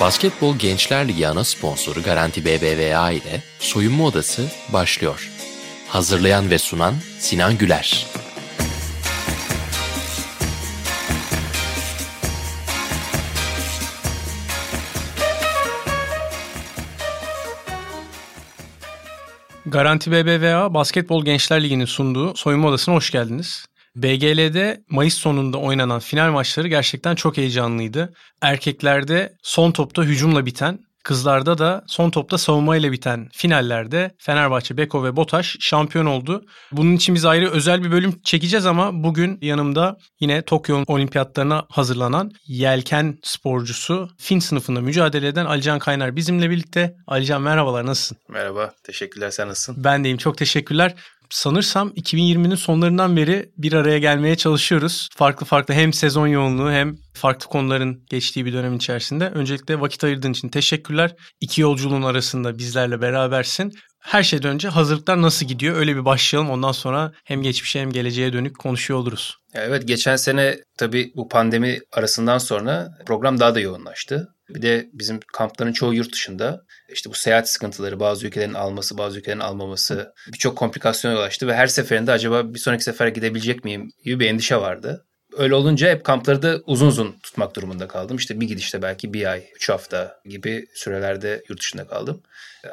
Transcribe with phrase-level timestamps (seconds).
[0.00, 4.42] Basketbol Gençler Ligi ana sponsoru Garanti BBVA ile Soyunma Odası
[4.72, 5.30] başlıyor.
[5.88, 8.06] Hazırlayan ve sunan Sinan Güler.
[19.66, 23.69] Garanti BBVA Basketbol Gençler Ligi'nin sunduğu Soyunma Odası'na hoş geldiniz.
[24.02, 28.14] BGL'de Mayıs sonunda oynanan final maçları gerçekten çok heyecanlıydı.
[28.42, 35.16] Erkeklerde son topta hücumla biten, kızlarda da son topta savunmayla biten finallerde Fenerbahçe, Beko ve
[35.16, 36.44] Botaş şampiyon oldu.
[36.72, 42.32] Bunun için biz ayrı özel bir bölüm çekeceğiz ama bugün yanımda yine Tokyo Olimpiyatlarına hazırlanan
[42.46, 46.94] yelken sporcusu Fin sınıfında mücadele eden Alican Kaynar bizimle birlikte.
[47.06, 48.18] Alican merhabalar nasılsın?
[48.28, 49.30] Merhaba, teşekkürler.
[49.30, 49.84] Sen nasılsın?
[49.84, 50.16] Ben deyim.
[50.16, 50.94] Çok teşekkürler
[51.30, 55.08] sanırsam 2020'nin sonlarından beri bir araya gelmeye çalışıyoruz.
[55.16, 59.28] Farklı farklı hem sezon yoğunluğu hem farklı konuların geçtiği bir dönem içerisinde.
[59.28, 61.14] Öncelikle vakit ayırdığın için teşekkürler.
[61.40, 63.72] İki yolculuğun arasında bizlerle berabersin.
[64.00, 65.76] Her şeyden önce hazırlıklar nasıl gidiyor?
[65.76, 66.50] Öyle bir başlayalım.
[66.50, 69.36] Ondan sonra hem geçmişe hem geleceğe dönük konuşuyor oluruz.
[69.54, 74.28] Evet geçen sene tabii bu pandemi arasından sonra program daha da yoğunlaştı.
[74.48, 76.60] Bir de bizim kampların çoğu yurt dışında.
[76.92, 81.54] İşte bu seyahat sıkıntıları, bazı ülkelerin alması, bazı ülkelerin almaması birçok komplikasyona yol açtı ve
[81.54, 85.06] her seferinde acaba bir sonraki sefer gidebilecek miyim gibi bir endişe vardı.
[85.36, 88.16] Öyle olunca hep kampları da uzun uzun tutmak durumunda kaldım.
[88.16, 92.22] İşte bir gidişte belki bir ay, üç hafta gibi sürelerde yurt dışında kaldım.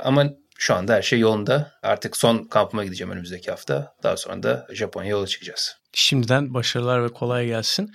[0.04, 0.26] Ama
[0.58, 1.72] şu anda her şey yolunda.
[1.84, 3.94] Artık son kampıma gideceğim önümüzdeki hafta.
[4.04, 5.76] Daha sonra da Japonya'ya yola çıkacağız.
[5.94, 7.92] Şimdiden başarılar ve kolay gelsin.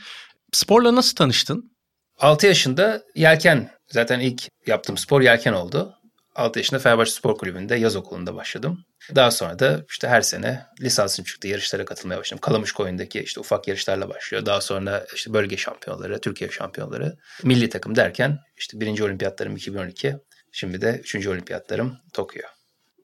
[0.53, 1.73] Sporla nasıl tanıştın?
[2.19, 5.95] 6 yaşında yelken zaten ilk yaptığım spor yelken oldu.
[6.35, 8.85] 6 yaşında Fenerbahçe Spor Kulübü'nde yaz okulunda başladım.
[9.15, 12.41] Daha sonra da işte her sene lisansım çıktı yarışlara katılmaya başladım.
[12.41, 14.47] Kalamış koyundaki işte ufak yarışlarla başlıyor.
[14.47, 20.17] Daha sonra işte bölge şampiyonları, Türkiye şampiyonları, milli takım derken işte birinci olimpiyatlarım 2012.
[20.53, 22.43] Şimdi de üçüncü olimpiyatlarım Tokyo.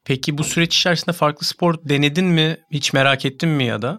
[0.04, 2.56] Peki bu süreç içerisinde farklı spor denedin mi?
[2.70, 3.98] Hiç merak ettin mi ya da?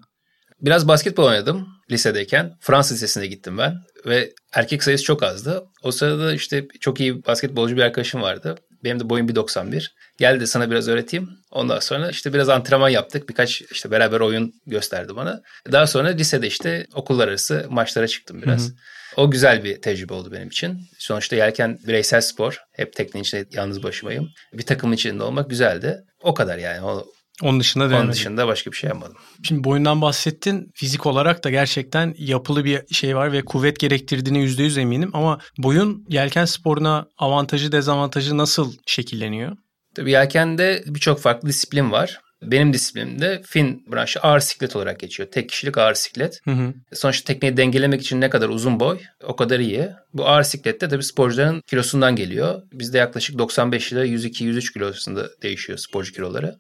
[0.61, 2.57] Biraz basketbol oynadım lisedeyken.
[2.59, 3.75] Fransız lisesine gittim ben
[4.05, 5.63] ve erkek sayısı çok azdı.
[5.83, 8.55] O sırada işte çok iyi basketbolcu bir arkadaşım vardı.
[8.83, 9.87] Benim de boyum 1.91.
[10.17, 11.29] Gel de sana biraz öğreteyim.
[11.51, 13.29] Ondan sonra işte biraz antrenman yaptık.
[13.29, 15.41] Birkaç işte beraber oyun gösterdi bana.
[15.71, 18.67] Daha sonra lisede işte okullar arası maçlara çıktım biraz.
[18.67, 18.75] Hı hı.
[19.17, 20.79] O güzel bir tecrübe oldu benim için.
[20.97, 22.61] Sonuçta yelken bireysel spor.
[22.71, 24.29] Hep teknenin içinde yalnız başımayım.
[24.53, 25.97] Bir takımın içinde olmak güzeldi.
[26.21, 26.81] O kadar yani.
[26.81, 27.05] O
[27.43, 28.05] onun dışında denemedim.
[28.05, 29.17] Onun dışında başka bir şey yapmadım.
[29.43, 30.71] Şimdi boyundan bahsettin.
[30.75, 35.09] Fizik olarak da gerçekten yapılı bir şey var ve kuvvet gerektirdiğine %100 eminim.
[35.13, 39.57] Ama boyun yelken sporuna avantajı dezavantajı nasıl şekilleniyor?
[39.95, 42.19] Tabii yelkende birçok farklı disiplin var.
[42.41, 45.29] Benim disiplinimde fin branşı ağır siklet olarak geçiyor.
[45.31, 46.39] Tek kişilik ağır siklet.
[46.45, 46.73] Hı hı.
[46.93, 49.89] Sonuçta tekneyi dengelemek için ne kadar uzun boy o kadar iyi.
[50.13, 52.61] Bu ağır siklette tabii sporcuların kilosundan geliyor.
[52.73, 56.55] Bizde yaklaşık 95 ile 102-103 kilo arasında değişiyor sporcu kiloları.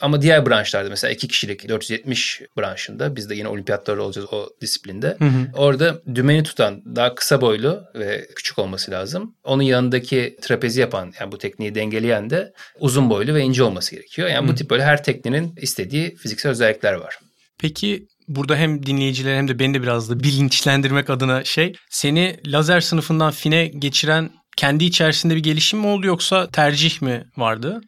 [0.00, 5.16] Ama diğer branşlarda mesela iki kişilik 470 branşında biz de yine olimpiyatlarda olacağız o disiplinde.
[5.18, 5.46] Hı hı.
[5.54, 9.34] Orada dümeni tutan daha kısa boylu ve küçük olması lazım.
[9.44, 14.28] Onun yanındaki trapezi yapan yani bu tekniği dengeleyen de uzun boylu ve ince olması gerekiyor.
[14.28, 14.52] Yani hı.
[14.52, 17.18] bu tip böyle her teknenin istediği fiziksel özellikler var.
[17.58, 22.80] Peki burada hem dinleyiciler hem de beni de biraz da bilinçlendirmek adına şey seni lazer
[22.80, 27.80] sınıfından fine geçiren kendi içerisinde bir gelişim mi oldu yoksa tercih mi vardı?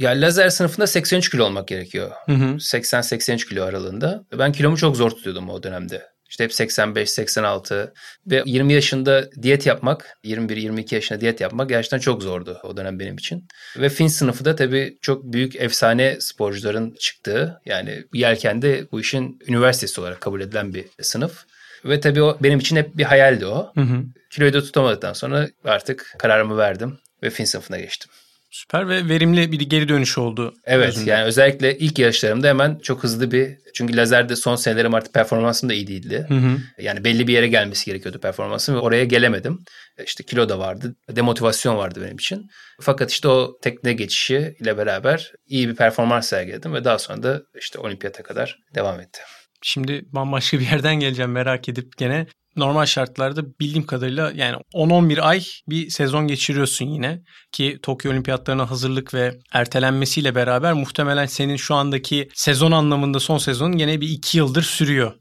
[0.00, 2.10] Ya lazer sınıfında 83 kilo olmak gerekiyor.
[2.28, 4.24] 80-83 kilo aralığında.
[4.38, 6.02] Ben kilomu çok zor tutuyordum o dönemde.
[6.28, 7.94] İşte hep 85, 86
[8.26, 13.16] ve 20 yaşında diyet yapmak, 21-22 yaşında diyet yapmak gerçekten çok zordu o dönem benim
[13.16, 13.48] için.
[13.76, 20.00] Ve fin sınıfı da tabii çok büyük efsane sporcuların çıktığı yani yelkende bu işin üniversitesi
[20.00, 21.44] olarak kabul edilen bir sınıf.
[21.84, 23.72] Ve tabii o benim için hep bir hayaldi o.
[23.74, 24.04] Hı hı.
[24.30, 28.10] Kiloyu da tutamadıktan sonra artık kararımı verdim ve fin sınıfına geçtim.
[28.50, 30.54] Süper ve verimli bir geri dönüş oldu.
[30.64, 31.10] Evet özünde.
[31.10, 35.74] yani özellikle ilk yarışlarımda hemen çok hızlı bir çünkü lazerde son senelerim artık performansım da
[35.74, 36.24] iyi değildi.
[36.28, 36.58] Hı hı.
[36.78, 39.58] Yani belli bir yere gelmesi gerekiyordu performansım ve oraya gelemedim.
[40.04, 42.46] İşte kilo da vardı, demotivasyon vardı benim için.
[42.80, 47.42] Fakat işte o tekne geçişi ile beraber iyi bir performans sergiledim ve daha sonra da
[47.58, 49.20] işte olimpiyata kadar devam etti.
[49.62, 52.26] Şimdi bambaşka bir yerden geleceğim merak edip gene
[52.56, 59.14] normal şartlarda bildiğim kadarıyla yani 10-11 ay bir sezon geçiriyorsun yine ki Tokyo Olimpiyatlarına hazırlık
[59.14, 64.62] ve ertelenmesiyle beraber muhtemelen senin şu andaki sezon anlamında son sezonun yine bir 2 yıldır
[64.62, 65.12] sürüyor.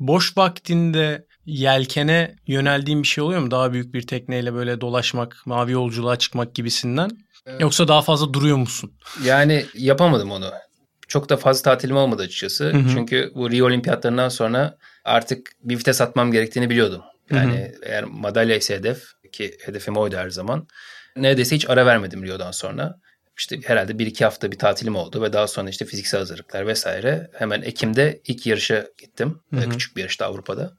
[0.00, 3.50] Boş vaktinde yelkene yöneldiğin bir şey oluyor mu?
[3.50, 7.10] Daha büyük bir tekneyle böyle dolaşmak, mavi yolculuğa çıkmak gibisinden.
[7.60, 8.92] Yoksa daha fazla duruyor musun?
[9.24, 10.50] Yani yapamadım onu.
[11.08, 12.64] Çok da fazla tatilim olmadı açıkçası.
[12.64, 12.88] Hı hı.
[12.94, 14.78] Çünkü bu Rio Olimpiyatlarından sonra
[15.08, 17.02] artık bir vites atmam gerektiğini biliyordum.
[17.30, 17.80] Yani hı hı.
[17.82, 19.02] eğer madalya ise hedef
[19.32, 20.66] ki hedefim oydu her zaman.
[21.16, 22.94] Neredeyse hiç ara vermedim Rio'dan sonra.
[23.38, 27.30] İşte herhalde bir iki hafta bir tatilim oldu ve daha sonra işte fiziksel hazırlıklar vesaire.
[27.34, 29.40] Hemen Ekim'de ilk yarışa gittim.
[29.54, 29.68] Hı hı.
[29.68, 30.72] Küçük bir yarışta Avrupa'da.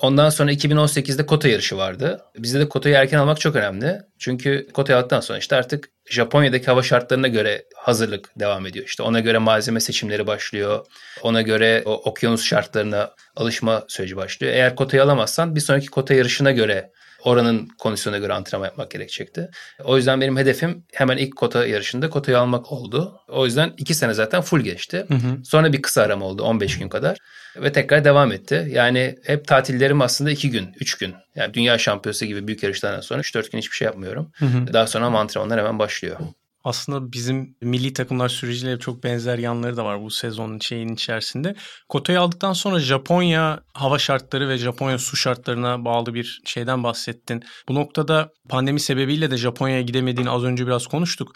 [0.00, 2.22] Ondan sonra 2018'de kota yarışı vardı.
[2.38, 3.98] Bizde de kotayı erken almak çok önemli.
[4.18, 8.86] Çünkü kotayı aldıktan sonra işte artık Japonya'daki hava şartlarına göre hazırlık devam ediyor.
[8.86, 10.86] İşte ona göre malzeme seçimleri başlıyor.
[11.22, 14.52] Ona göre o okyanus şartlarına alışma süreci başlıyor.
[14.52, 16.90] Eğer kotayı alamazsan bir sonraki kota yarışına göre
[17.24, 19.50] oranın kondisyona göre antrenman yapmak gerekecekti.
[19.84, 23.20] O yüzden benim hedefim hemen ilk kota yarışında kotayı almak oldu.
[23.28, 25.04] O yüzden iki sene zaten full geçti.
[25.08, 25.44] Hı hı.
[25.44, 27.18] Sonra bir kısa arama oldu 15 gün kadar
[27.56, 28.68] ve tekrar devam etti.
[28.70, 31.14] Yani hep tatillerim aslında iki gün, üç gün.
[31.34, 34.32] Yani dünya şampiyonası gibi büyük yarışlardan sonra 3-4 gün hiçbir şey yapmıyorum.
[34.34, 34.72] Hı hı.
[34.72, 36.16] Daha sonra antrenmanlar hemen başlıyor
[36.64, 41.54] aslında bizim milli takımlar süreciyle çok benzer yanları da var bu sezonun şeyin içerisinde.
[41.88, 47.42] Kotayı aldıktan sonra Japonya hava şartları ve Japonya su şartlarına bağlı bir şeyden bahsettin.
[47.68, 51.32] Bu noktada pandemi sebebiyle de Japonya'ya gidemediğini az önce biraz konuştuk.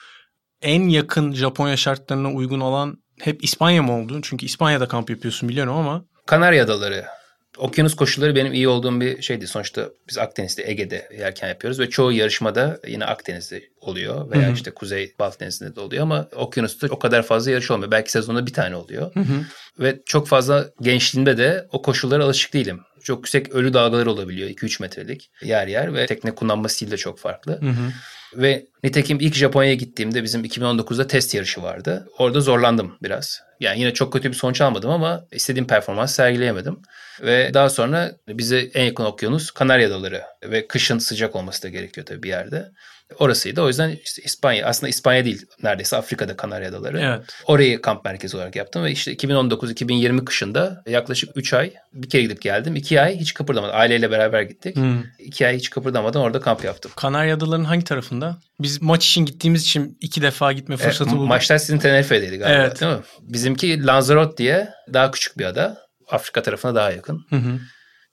[0.63, 4.21] En yakın Japonya şartlarına uygun olan hep İspanya mı oldu?
[4.23, 6.05] Çünkü İspanya'da kamp yapıyorsun biliyorum ama.
[6.27, 7.18] Kanarya Adaları
[7.59, 9.47] okyanus koşulları benim iyi olduğum bir şeydi.
[9.47, 14.55] Sonuçta biz Akdeniz'de, Ege'de yerken yapıyoruz ve çoğu yarışmada yine Akdeniz'de oluyor veya Hı-hı.
[14.55, 17.91] işte Kuzey Baltık Denizi'nde de oluyor ama okyanusta o kadar fazla yarış olmuyor.
[17.91, 19.15] Belki sezonda bir tane oluyor.
[19.15, 19.45] Hı-hı.
[19.81, 22.81] Ve çok fazla gençliğimde de o koşullara alışık değilim.
[23.03, 27.19] Çok yüksek ölü dalgalar olabiliyor 2-3 metrelik yer yer ve tekne kullanma stili de çok
[27.19, 27.53] farklı.
[27.53, 27.93] Hı hı.
[28.35, 32.09] Ve nitekim ilk Japonya'ya gittiğimde bizim 2019'da test yarışı vardı.
[32.19, 33.41] Orada zorlandım biraz.
[33.61, 36.79] Yani yine çok kötü bir sonuç almadım ama istediğim performans sergileyemedim.
[37.21, 42.07] Ve daha sonra bize en yakın okyanus Kanarya Adaları ve kışın sıcak olması da gerekiyor
[42.07, 42.71] tabii bir yerde.
[43.19, 43.63] Orasıydı.
[43.63, 47.01] O yüzden işte İspanya aslında İspanya değil neredeyse Afrika'da Kanarya Adaları.
[47.01, 47.21] Evet.
[47.47, 52.43] Orayı kamp merkezi olarak yaptım ve işte 2019-2020 kışında yaklaşık 3 ay bir kere gidip
[52.43, 52.77] geldim.
[52.77, 53.75] 2 ay hiç kıpırdamadım.
[53.77, 54.77] Aileyle beraber gittik.
[55.19, 55.47] 2 hmm.
[55.47, 56.93] ay hiç kıpırdamadan orada kamp yaptım.
[56.97, 58.39] Kanarya Adaları'nın hangi tarafında?
[58.61, 61.29] Biz maç için gittiğimiz için iki defa gitme e, fırsatı e, bulduk.
[61.29, 62.81] Maçlar sizin Tenerife'deydi galiba evet.
[62.81, 63.03] değil mi?
[63.21, 65.89] Bizimki Lanzarote diye daha küçük bir ada.
[66.11, 67.27] Afrika tarafına daha yakın.
[67.31, 67.59] Hı hı.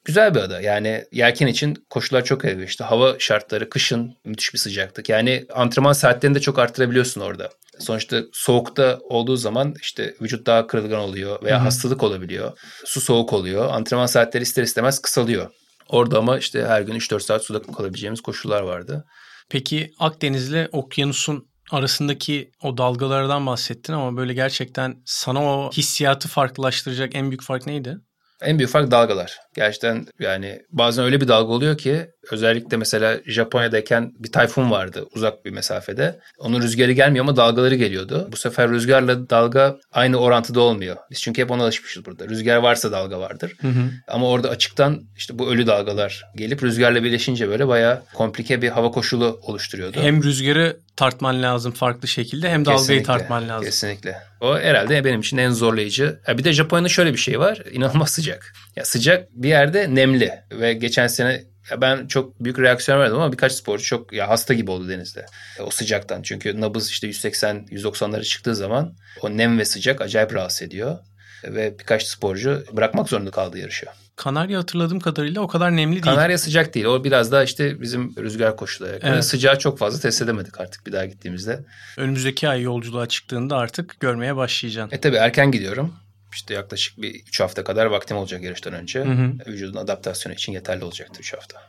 [0.05, 0.61] Güzel bir ada.
[0.61, 2.85] Yani yelken için koşullar çok elverişli.
[2.85, 5.09] Hava şartları, kışın müthiş bir sıcaklık.
[5.09, 7.49] Yani antrenman saatlerini de çok arttırabiliyorsun orada.
[7.79, 11.63] Sonuçta soğukta olduğu zaman işte vücut daha kırılgan oluyor veya Hı-hı.
[11.63, 12.57] hastalık olabiliyor.
[12.85, 13.69] Su soğuk oluyor.
[13.69, 15.49] Antrenman saatleri ister istemez kısalıyor.
[15.89, 19.05] Orada ama işte her gün 3-4 saat suda kalabileceğimiz koşullar vardı.
[19.49, 27.31] Peki Akdeniz'le okyanusun arasındaki o dalgalardan bahsettin ama böyle gerçekten sana o hissiyatı farklılaştıracak en
[27.31, 27.97] büyük fark neydi?
[28.45, 29.39] En büyük fark dalgalar.
[29.55, 35.45] Gerçekten yani bazen öyle bir dalga oluyor ki özellikle mesela Japonya'dayken bir tayfun vardı uzak
[35.45, 36.19] bir mesafede.
[36.37, 38.29] Onun rüzgarı gelmiyor ama dalgaları geliyordu.
[38.31, 40.97] Bu sefer rüzgarla dalga aynı orantıda olmuyor.
[41.11, 42.27] Biz çünkü hep ona alışmışız burada.
[42.27, 43.53] Rüzgar varsa dalga vardır.
[43.61, 43.91] Hı hı.
[44.07, 48.91] Ama orada açıktan işte bu ölü dalgalar gelip rüzgarla birleşince böyle bayağı komplike bir hava
[48.91, 50.01] koşulu oluşturuyordu.
[50.01, 53.65] Hem rüzgarı tartman lazım farklı şekilde hem dalgayı kesinlikle, tartman lazım.
[53.65, 54.17] Kesinlikle.
[54.41, 56.19] O herhalde benim için en zorlayıcı.
[56.27, 57.61] bir de Japonya'nın şöyle bir şeyi var.
[57.71, 58.53] İnanılmaz sıcak.
[58.75, 61.43] Ya sıcak bir yerde nemli ve geçen sene
[61.81, 65.25] ben çok büyük reaksiyon verdim ama birkaç sporcu çok ya hasta gibi oldu denizde.
[65.59, 66.21] O sıcaktan.
[66.21, 70.97] Çünkü nabız işte 180 190'lara çıktığı zaman o nem ve sıcak acayip rahatsız ediyor.
[71.43, 73.85] Ve birkaç sporcu bırakmak zorunda kaldı yarışı.
[74.15, 76.03] Kanarya hatırladığım kadarıyla o kadar nemli değil.
[76.03, 76.85] Kanarya sıcak değil.
[76.85, 78.99] O biraz daha işte bizim rüzgar koşulları.
[79.03, 79.25] Evet.
[79.25, 81.59] sıcağı çok fazla test edemedik artık bir daha gittiğimizde.
[81.97, 84.97] Önümüzdeki ay yolculuğa çıktığında artık görmeye başlayacaksın.
[84.97, 85.93] E tabii erken gidiyorum.
[86.35, 88.99] İşte yaklaşık bir 3 hafta kadar vaktim olacak yarıştan önce.
[88.99, 89.33] Hı hı.
[89.47, 91.61] Vücudun adaptasyonu için yeterli olacaktır 3 hafta.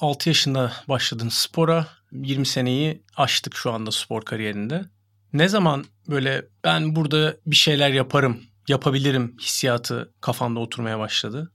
[0.00, 1.86] 6 yaşında başladın spora.
[2.12, 4.84] 20 seneyi aştık şu anda spor kariyerinde.
[5.32, 11.52] Ne zaman böyle ben burada bir şeyler yaparım, yapabilirim hissiyatı kafanda oturmaya başladı?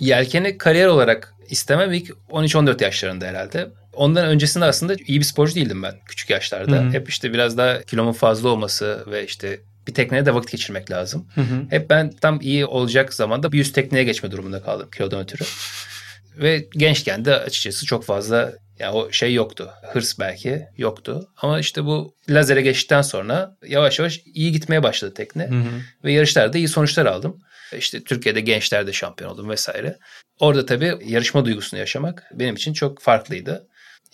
[0.00, 3.70] Yelkeni kariyer olarak istemem ilk 13-14 yaşlarında herhalde.
[3.92, 6.76] Ondan öncesinde aslında iyi bir sporcu değildim ben küçük yaşlarda.
[6.76, 6.90] Hı-hı.
[6.90, 11.28] Hep işte biraz daha kilomun fazla olması ve işte bir tekneye de vakit geçirmek lazım.
[11.34, 11.66] Hı hı.
[11.70, 15.44] Hep ben tam iyi olacak zamanda bir üst tekneye geçme durumunda kaldım kilodan ötürü.
[16.38, 19.70] Ve gençken de açıkçası çok fazla yani o şey yoktu.
[19.92, 21.28] Hırs belki yoktu.
[21.36, 25.48] Ama işte bu lazere geçtikten sonra yavaş yavaş iyi gitmeye başladı tekne.
[25.48, 25.80] Hı hı.
[26.04, 27.40] Ve yarışlarda iyi sonuçlar aldım.
[27.78, 29.98] İşte Türkiye'de gençlerde şampiyon oldum vesaire.
[30.40, 33.68] Orada tabii yarışma duygusunu yaşamak benim için çok farklıydı.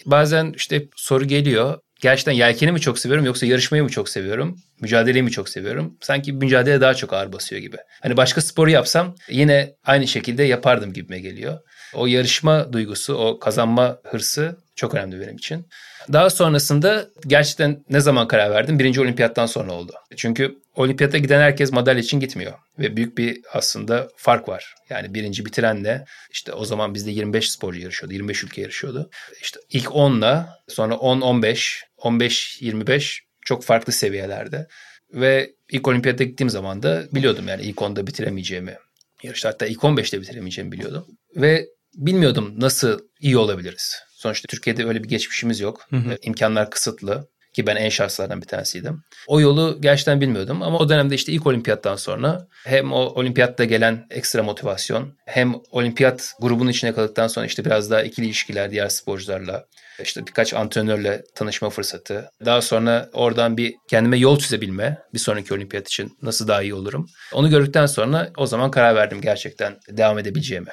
[0.06, 1.78] Bazen işte soru geliyor.
[2.00, 4.58] Gerçekten yelkeni mi çok seviyorum yoksa yarışmayı mı çok seviyorum?
[4.80, 5.96] mücadeleyi mi çok seviyorum?
[6.00, 7.76] Sanki mücadele daha çok ağır basıyor gibi.
[8.02, 11.58] Hani başka sporu yapsam yine aynı şekilde yapardım gibime geliyor.
[11.94, 15.66] O yarışma duygusu, o kazanma hırsı çok önemli benim için.
[16.12, 18.78] Daha sonrasında gerçekten ne zaman karar verdim?
[18.78, 19.92] Birinci olimpiyattan sonra oldu.
[20.16, 22.52] Çünkü olimpiyata giden herkes madalya için gitmiyor.
[22.78, 24.74] Ve büyük bir aslında fark var.
[24.90, 28.14] Yani birinci bitirenle işte o zaman bizde 25 sporcu yarışıyordu.
[28.14, 29.10] 25 ülke yarışıyordu.
[29.42, 34.66] İşte ilk 10'la sonra 10-15, 15-25 çok farklı seviyelerde.
[35.14, 38.76] Ve ilk olimpiyata gittiğim zaman da biliyordum yani ilk 10'da bitiremeyeceğimi.
[39.22, 41.06] Yarışta hatta ilk 15'te bitiremeyeceğimi biliyordum.
[41.36, 43.96] Ve bilmiyordum nasıl iyi olabiliriz.
[44.12, 45.86] Sonuçta Türkiye'de öyle bir geçmişimiz yok.
[45.90, 46.18] Hı hı.
[46.22, 49.02] İmkanlar kısıtlı ki ben en şanslardan bir tanesiydim.
[49.26, 54.06] O yolu gerçekten bilmiyordum ama o dönemde işte ilk olimpiyattan sonra hem o olimpiyatta gelen
[54.10, 59.66] ekstra motivasyon hem olimpiyat grubunun içine kaldıktan sonra işte biraz daha ikili ilişkiler diğer sporcularla
[60.02, 62.30] işte birkaç antrenörle tanışma fırsatı.
[62.44, 67.06] Daha sonra oradan bir kendime yol çizebilme bir sonraki olimpiyat için nasıl daha iyi olurum.
[67.32, 70.70] Onu gördükten sonra o zaman karar verdim gerçekten devam edebileceğimi.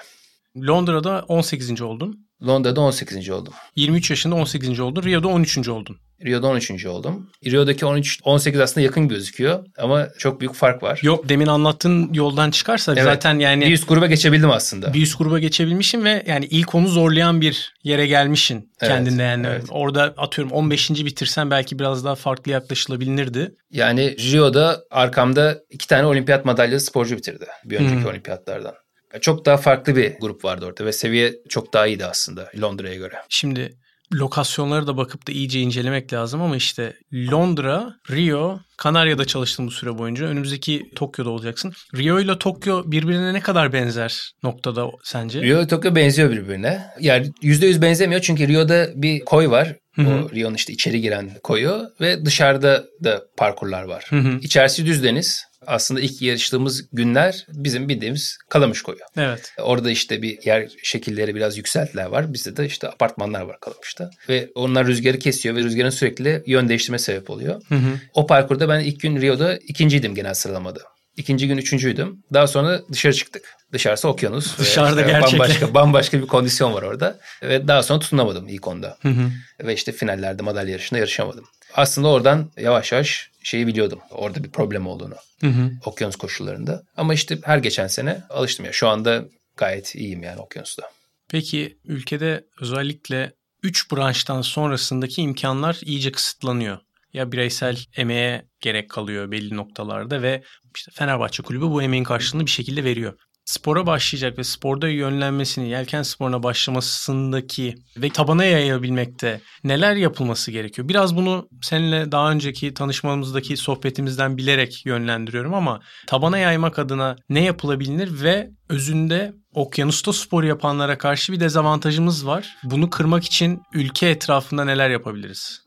[0.68, 1.82] Londra'da 18.
[1.82, 2.28] oldun.
[2.48, 3.30] Londra'da 18.
[3.30, 3.54] oldum.
[3.76, 4.80] 23 yaşında 18.
[4.80, 5.04] oldun.
[5.04, 5.70] Rio'da 13.
[5.70, 5.98] oldun.
[6.26, 6.86] Rio'da 13.
[6.86, 7.30] oldum.
[7.46, 11.00] Rio'daki 13 18 aslında yakın gözüküyor ama çok büyük fark var.
[11.04, 14.94] Yok demin anlattığın yoldan çıkarsa evet, zaten yani bir üst gruba geçebildim aslında.
[14.94, 19.48] Bir üst gruba geçebilmişim ve yani ilk onu zorlayan bir yere gelmişsin evet, kendinde yani.
[19.48, 19.66] Evet.
[19.70, 20.90] Orada atıyorum 15.
[20.90, 23.56] bitirsen belki biraz daha farklı yaklaşılabilirdi.
[23.72, 28.06] Yani Rio'da arkamda iki tane olimpiyat madalyalı sporcu bitirdi bir önceki hmm.
[28.06, 28.74] olimpiyatlardan.
[29.22, 33.16] Çok daha farklı bir grup vardı orada ve seviye çok daha iyiydi aslında Londra'ya göre.
[33.30, 33.78] Şimdi
[34.14, 39.98] lokasyonları da bakıp da iyice incelemek lazım ama işte Londra, Rio, Kanarya'da çalıştım bu süre
[39.98, 40.26] boyunca.
[40.26, 41.74] Önümüzdeki Tokyo'da olacaksın.
[41.96, 45.42] Rio ile Tokyo birbirine ne kadar benzer noktada sence?
[45.42, 46.82] Rio ile Tokyo benziyor birbirine.
[47.00, 49.76] Yani %100 benzemiyor çünkü Rio'da bir koy var.
[49.96, 50.08] Hı-hı.
[50.08, 54.06] O Rio'nun işte içeri giren koyu ve dışarıda da parkurlar var.
[54.10, 54.40] Hı-hı.
[54.42, 58.98] İçerisi düz deniz aslında ilk yarıştığımız günler bizim bildiğimiz Kalamış koyu.
[59.18, 59.54] Evet.
[59.60, 62.34] Orada işte bir yer şekilleri biraz yükseltiler var.
[62.34, 64.10] Bizde de işte apartmanlar var Kalamış'ta.
[64.30, 67.62] Ve onlar rüzgarı kesiyor ve rüzgarın sürekli yön değiştirme sebep oluyor.
[67.70, 68.00] Hı hı.
[68.14, 70.80] O parkurda ben ilk gün Rio'da ikinciydim genel sıralamada.
[71.18, 72.24] İkinci gün üçüncüydüm.
[72.34, 73.56] Daha sonra dışarı çıktık.
[73.74, 74.58] Dışarısı okyanus.
[74.58, 75.40] Dışarıda işte gerçekten.
[75.40, 77.20] Bambaşka, bambaşka bir kondisyon var orada.
[77.44, 78.98] Ve daha sonra tutunamadım ilk onda.
[79.02, 79.32] Hı hı.
[79.64, 81.46] Ve işte finallerde madalya yarışında yarışamadım.
[81.74, 84.00] Aslında oradan yavaş yavaş şeyi biliyordum.
[84.12, 85.16] Orada bir problem olduğunu.
[85.42, 85.72] Hı hı.
[85.86, 86.84] Okyanus koşullarında.
[86.98, 88.72] Ama işte her geçen sene alıştım ya.
[88.72, 89.26] Şu anda
[89.58, 90.84] gayet iyiyim yani okyanusta.
[91.30, 96.78] Peki ülkede özellikle 3 branştan sonrasındaki imkanlar iyice kısıtlanıyor.
[97.14, 100.44] Ya bireysel emeğe gerek kalıyor belli noktalarda ve
[100.76, 103.14] işte Fenerbahçe kulübü bu emeğin karşılığını bir şekilde veriyor
[103.48, 110.88] spora başlayacak ve sporda yönlenmesini, yelken sporuna başlamasındaki ve tabana yayabilmekte neler yapılması gerekiyor?
[110.88, 118.22] Biraz bunu seninle daha önceki tanışmamızdaki sohbetimizden bilerek yönlendiriyorum ama tabana yaymak adına ne yapılabilir
[118.22, 122.56] ve özünde okyanusta spor yapanlara karşı bir dezavantajımız var.
[122.64, 125.67] Bunu kırmak için ülke etrafında neler yapabiliriz?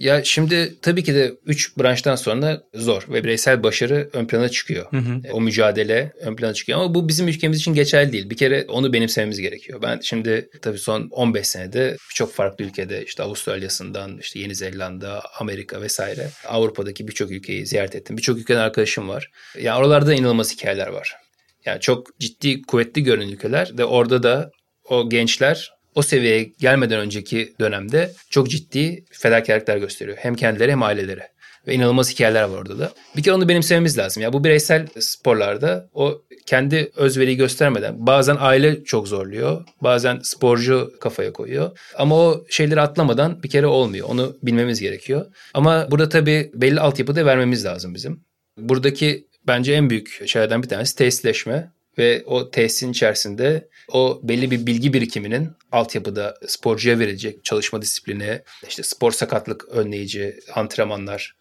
[0.00, 4.86] Ya şimdi tabii ki de 3 branştan sonra zor ve bireysel başarı ön plana çıkıyor.
[4.90, 5.20] Hı hı.
[5.32, 8.30] O mücadele ön plana çıkıyor ama bu bizim ülkemiz için geçerli değil.
[8.30, 9.82] Bir kere onu benimsememiz gerekiyor.
[9.82, 15.82] Ben şimdi tabii son 15 senede çok farklı ülkede işte Avustralya'sından işte Yeni Zelanda, Amerika
[15.82, 18.16] vesaire Avrupa'daki birçok ülkeyi ziyaret ettim.
[18.16, 19.30] Birçok ülkeden arkadaşım var.
[19.58, 21.16] Yani oralarda inanılmaz hikayeler var.
[21.64, 24.50] Yani çok ciddi, kuvvetli görünen ülkeler ve orada da
[24.84, 30.16] o gençler o seviyeye gelmeden önceki dönemde çok ciddi fedakarlıklar gösteriyor.
[30.20, 31.22] Hem kendileri hem aileleri.
[31.66, 32.92] Ve inanılmaz hikayeler var orada da.
[33.16, 34.22] Bir kere onu benimsememiz lazım.
[34.22, 39.64] Ya bu bireysel sporlarda o kendi özveriyi göstermeden bazen aile çok zorluyor.
[39.80, 41.78] Bazen sporcu kafaya koyuyor.
[41.98, 44.08] Ama o şeyleri atlamadan bir kere olmuyor.
[44.08, 45.26] Onu bilmemiz gerekiyor.
[45.54, 48.20] Ama burada tabii belli altyapı da vermemiz lazım bizim.
[48.58, 54.66] Buradaki bence en büyük şeylerden bir tanesi tesisleşme ve o tesisin içerisinde o belli bir
[54.66, 61.34] bilgi birikiminin altyapıda sporcuya verilecek çalışma disiplini, işte spor sakatlık önleyici antrenmanlar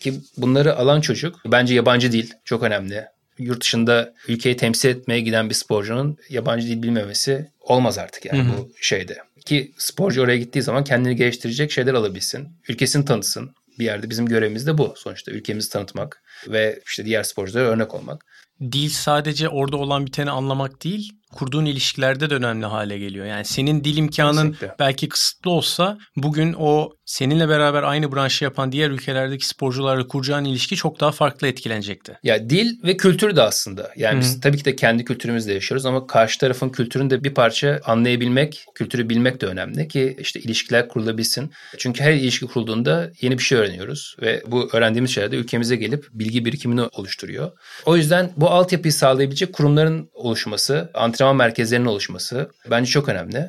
[0.00, 3.04] ki bunları alan çocuk bence yabancı dil çok önemli.
[3.38, 8.52] Yurt dışında ülkeyi temsil etmeye giden bir sporcunun yabancı dil bilmemesi olmaz artık yani hı
[8.52, 8.58] hı.
[8.58, 9.18] bu şeyde.
[9.44, 12.48] Ki sporcu oraya gittiği zaman kendini geliştirecek şeyler alabilsin.
[12.68, 13.54] Ülkesini tanısın.
[13.78, 16.22] Bir yerde bizim görevimiz de bu sonuçta ülkemizi tanıtmak.
[16.48, 18.26] ve işte diğer sporculara örnek olmak.
[18.72, 23.26] Dil sadece orada olan biteni anlamak değil, kurduğun ilişkilerde de önemli hale geliyor.
[23.26, 24.74] Yani senin dil imkanın Kesinlikle.
[24.78, 30.76] belki kısıtlı olsa bugün o seninle beraber aynı branşı yapan diğer ülkelerdeki sporcularla kuracağın ilişki
[30.76, 32.18] çok daha farklı etkilenecekti.
[32.22, 33.90] Ya dil ve kültür de aslında.
[33.96, 34.20] Yani Hı-hı.
[34.20, 38.64] biz tabii ki de kendi kültürümüzle yaşıyoruz ama karşı tarafın kültürünü de bir parça anlayabilmek,
[38.74, 41.52] kültürü bilmek de önemli ki işte ilişkiler kurulabilsin.
[41.78, 46.08] Çünkü her ilişki kurulduğunda yeni bir şey öğreniyoruz ve bu öğrendiğimiz şeyler de ülkemize gelip
[46.12, 47.52] bilgi birikimini oluşturuyor.
[47.86, 50.90] O yüzden bu altyapıyı sağlayabilecek kurumların oluşması,
[51.22, 53.48] antrenman merkezlerinin oluşması bence çok önemli.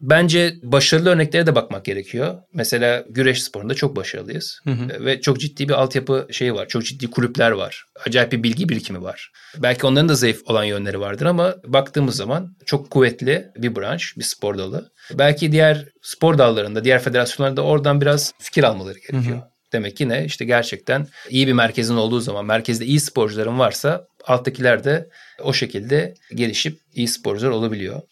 [0.00, 2.34] Bence başarılı örneklere de bakmak gerekiyor.
[2.54, 4.60] Mesela güreş sporunda çok başarılıyız.
[4.64, 5.04] Hı hı.
[5.04, 6.68] Ve çok ciddi bir altyapı şeyi var.
[6.68, 7.84] Çok ciddi kulüpler var.
[8.06, 9.30] Acayip bir bilgi birikimi var.
[9.56, 14.24] Belki onların da zayıf olan yönleri vardır ama baktığımız zaman çok kuvvetli bir branş, bir
[14.24, 14.90] spor dalı.
[15.14, 19.24] Belki diğer spor dallarında, diğer federasyonlarda oradan biraz fikir almaları gerekiyor.
[19.24, 19.57] Hı hı.
[19.72, 20.24] Demek ki ne?
[20.24, 25.08] İşte gerçekten iyi bir merkezin olduğu zaman, merkezde iyi sporcuların varsa alttakiler de
[25.42, 28.02] o şekilde gelişip iyi sporcular olabiliyor.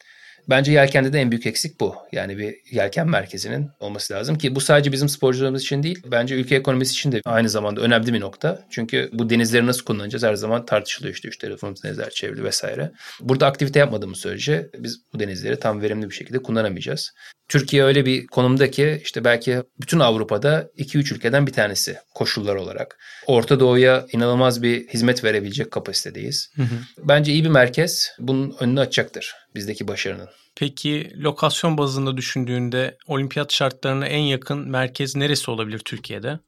[0.48, 1.96] Bence yelkende de en büyük eksik bu.
[2.12, 6.02] Yani bir yelken merkezinin olması lazım ki bu sadece bizim sporcularımız için değil.
[6.10, 8.64] Bence ülke ekonomisi için de aynı zamanda önemli bir nokta.
[8.70, 12.92] Çünkü bu denizleri nasıl kullanacağız her zaman tartışılıyor işte üç tarafımız denizler çevrili vesaire.
[13.20, 17.12] Burada aktivite yapmadığımız sürece biz bu denizleri tam verimli bir şekilde kullanamayacağız.
[17.48, 22.98] Türkiye öyle bir konumda ki işte belki bütün Avrupa'da 2-3 ülkeden bir tanesi koşullar olarak.
[23.26, 26.52] Orta Doğu'ya inanılmaz bir hizmet verebilecek kapasitedeyiz.
[26.56, 26.76] Hı hı.
[26.98, 30.28] Bence iyi bir merkez bunun önünü açacaktır bizdeki başarının.
[30.56, 36.38] Peki lokasyon bazında düşündüğünde olimpiyat şartlarına en yakın merkez neresi olabilir Türkiye'de?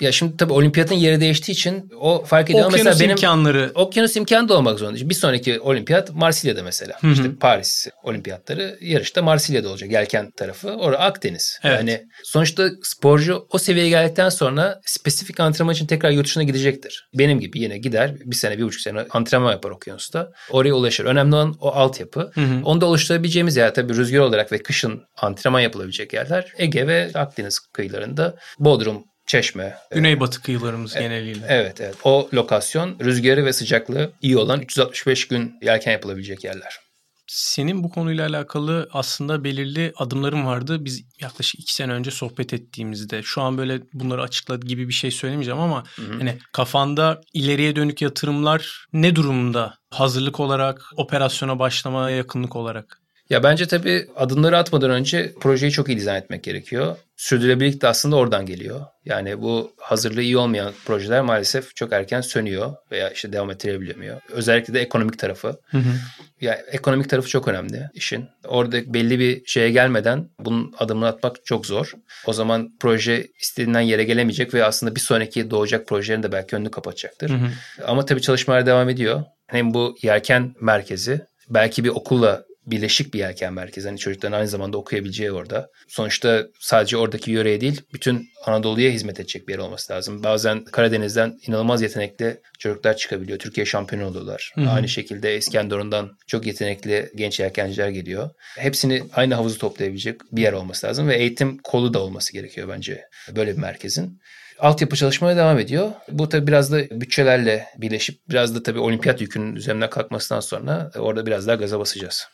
[0.00, 2.66] Ya şimdi tabii olimpiyatın yeri değiştiği için o fark ediyor.
[2.66, 3.72] Okyanus mesela benim imkanları.
[3.74, 5.10] Okyanus imkanı da olmak zorunda.
[5.10, 6.94] Bir sonraki olimpiyat Marsilya'da mesela.
[7.00, 7.12] Hı hı.
[7.12, 9.92] İşte Paris olimpiyatları yarışta Marsilya'da olacak.
[9.92, 10.70] Yelken tarafı.
[10.70, 11.58] Orada Akdeniz.
[11.64, 11.78] Evet.
[11.78, 17.08] Yani sonuçta sporcu o seviyeye geldikten sonra spesifik antrenman için tekrar yurt dışına gidecektir.
[17.14, 20.32] Benim gibi yine gider bir sene bir buçuk sene antrenman yapar okyanusta.
[20.50, 21.04] Oraya ulaşır.
[21.04, 22.30] Önemli olan o altyapı.
[22.34, 22.60] Hı hı.
[22.64, 27.58] Onu da oluşturabileceğimiz yer tabii rüzgar olarak ve kışın antrenman yapılabilecek yerler Ege ve Akdeniz
[27.58, 28.34] kıyılarında.
[28.58, 29.76] Bodrum, Çeşme.
[29.90, 31.46] Güneybatı kıyılarımız e, geneliyle.
[31.48, 31.94] Evet evet.
[32.04, 36.78] O lokasyon rüzgarı ve sıcaklığı iyi olan 365 gün yelken yapılabilecek yerler.
[37.26, 40.84] Senin bu konuyla alakalı aslında belirli adımların vardı.
[40.84, 45.10] Biz yaklaşık iki sene önce sohbet ettiğimizde şu an böyle bunları açıkladı gibi bir şey
[45.10, 46.18] söylemeyeceğim ama Hı-hı.
[46.18, 49.74] hani kafanda ileriye dönük yatırımlar ne durumda?
[49.90, 53.00] Hazırlık olarak, operasyona başlamaya yakınlık olarak.
[53.30, 56.96] Ya bence tabii adımları atmadan önce projeyi çok iyi dizayn etmek gerekiyor.
[57.16, 58.80] Sürdürülebilirlik de aslında oradan geliyor.
[59.04, 64.20] Yani bu hazırlığı iyi olmayan projeler maalesef çok erken sönüyor veya işte devam ettirebilemiyor.
[64.30, 65.60] Özellikle de ekonomik tarafı.
[65.70, 65.92] Hı hı.
[66.40, 68.28] Ya ekonomik tarafı çok önemli işin.
[68.44, 71.92] Orada belli bir şeye gelmeden bunun adımını atmak çok zor.
[72.26, 76.70] O zaman proje istediğinden yere gelemeyecek ve aslında bir sonraki doğacak projelerin de belki önünü
[76.70, 77.30] kapatacaktır.
[77.30, 77.48] Hı hı.
[77.86, 79.24] Ama tabii çalışmalar devam ediyor.
[79.46, 83.88] Hem bu yelken merkezi belki bir okulla birleşik bir yelken merkezi.
[83.88, 85.70] Hani çocukların aynı zamanda okuyabileceği orada.
[85.88, 90.22] Sonuçta sadece oradaki yöreye değil bütün Anadolu'ya hizmet edecek bir yer olması lazım.
[90.22, 93.38] Bazen Karadeniz'den inanılmaz yetenekli çocuklar çıkabiliyor.
[93.38, 94.52] Türkiye şampiyonu oluyorlar.
[94.54, 94.70] Hı-hı.
[94.70, 98.30] Aynı şekilde İskenderun'dan çok yetenekli genç yelkenciler geliyor.
[98.58, 103.04] Hepsini aynı havuzu toplayabilecek bir yer olması lazım ve eğitim kolu da olması gerekiyor bence
[103.36, 104.20] böyle bir merkezin
[104.58, 105.90] altyapı çalışmaya devam ediyor.
[106.08, 111.26] Bu tabi biraz da bütçelerle birleşip biraz da tabi olimpiyat yükünün üzerine kalkmasından sonra orada
[111.26, 112.28] biraz daha gaza basacağız.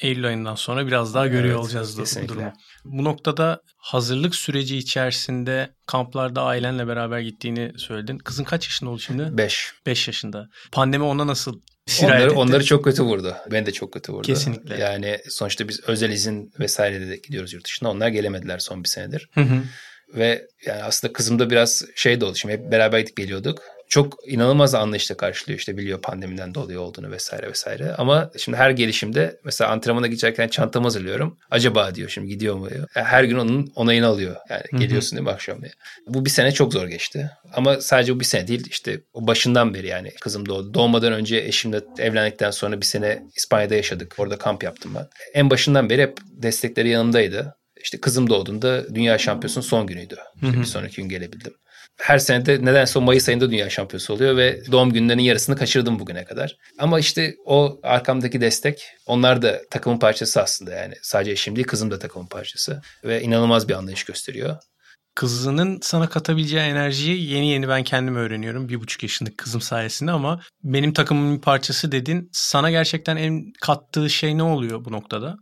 [0.00, 2.34] Eylül ayından sonra biraz daha görüyor evet, olacağız kesinlikle.
[2.34, 2.52] bu durumu.
[2.84, 8.18] Bu noktada hazırlık süreci içerisinde kamplarda ailenle beraber gittiğini söyledin.
[8.18, 9.38] Kızın kaç yaşında oldu şimdi?
[9.38, 9.72] 5.
[9.86, 10.48] 5 yaşında.
[10.72, 11.60] Pandemi ona nasıl
[12.02, 12.34] onları, etti?
[12.34, 13.36] Onları çok kötü vurdu.
[13.50, 14.26] Beni de çok kötü vurdu.
[14.26, 14.78] Kesinlikle.
[14.78, 17.90] Yani sonuçta biz özel izin vesaire de gidiyoruz yurt dışına.
[17.90, 19.28] Onlar gelemediler son bir senedir.
[19.34, 19.62] Hı hı.
[20.14, 22.36] Ve yani aslında kızım da biraz şey de oldu.
[22.36, 27.48] Şimdi hep beraber gidip geliyorduk çok inanılmaz anlayışla karşılıyor işte biliyor pandemiden dolayı olduğunu vesaire
[27.48, 27.94] vesaire.
[27.98, 31.38] Ama şimdi her gelişimde mesela antrenmana gidecekken çantamı hazırlıyorum.
[31.50, 32.88] Acaba diyor şimdi gidiyor mu diyor.
[32.92, 34.36] Her gün onun onayını alıyor.
[34.50, 34.80] Yani Hı-hı.
[34.80, 35.72] geliyorsun değil mi akşam diye.
[36.06, 37.30] Bu bir sene çok zor geçti.
[37.52, 40.74] Ama sadece bu bir sene değil işte o başından beri yani kızım doğdu.
[40.74, 44.14] Doğmadan önce eşimle evlendikten sonra bir sene İspanya'da yaşadık.
[44.18, 45.08] Orada kamp yaptım ben.
[45.34, 47.56] En başından beri hep destekleri yanımdaydı.
[47.82, 50.16] İşte kızım doğduğunda dünya şampiyonunun son günüydü.
[50.42, 51.52] İşte bir sonraki gün gelebildim
[52.00, 55.98] her sene de nedense o Mayıs ayında dünya şampiyonu oluyor ve doğum günlerinin yarısını kaçırdım
[55.98, 56.56] bugüne kadar.
[56.78, 60.94] Ama işte o arkamdaki destek onlar da takımın parçası aslında yani.
[61.02, 64.56] Sadece eşim değil kızım da takımın parçası ve inanılmaz bir anlayış gösteriyor.
[65.14, 68.68] Kızının sana katabileceği enerjiyi yeni yeni ben kendim öğreniyorum.
[68.68, 72.28] Bir buçuk yaşındaki kızım sayesinde ama benim takımımın bir parçası dedin.
[72.32, 75.36] Sana gerçekten en kattığı şey ne oluyor bu noktada?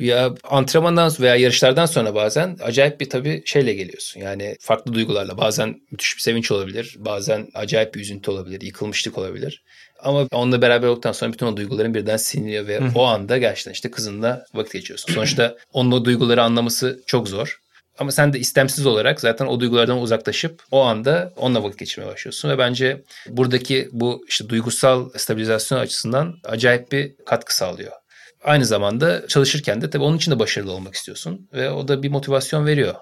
[0.00, 4.20] Ya antrenmandan veya yarışlardan sonra bazen acayip bir tabii şeyle geliyorsun.
[4.20, 5.38] Yani farklı duygularla.
[5.38, 6.96] Bazen müthiş bir sevinç olabilir.
[6.98, 8.60] Bazen acayip bir üzüntü olabilir.
[8.60, 9.62] Yıkılmışlık olabilir.
[10.02, 13.90] Ama onunla beraber olduktan sonra bütün o duyguların birden siliniyor ve o anda gerçekten işte
[13.90, 15.12] kızınla vakit geçiyorsun.
[15.12, 17.60] Sonuçta onun o duyguları anlaması çok zor.
[17.98, 22.48] Ama sen de istemsiz olarak zaten o duygulardan uzaklaşıp o anda onunla vakit geçirmeye başlıyorsun.
[22.48, 27.92] Ve bence buradaki bu işte duygusal stabilizasyon açısından acayip bir katkı sağlıyor.
[28.44, 31.48] Aynı zamanda çalışırken de tabii onun için de başarılı olmak istiyorsun.
[31.52, 32.94] Ve o da bir motivasyon veriyor.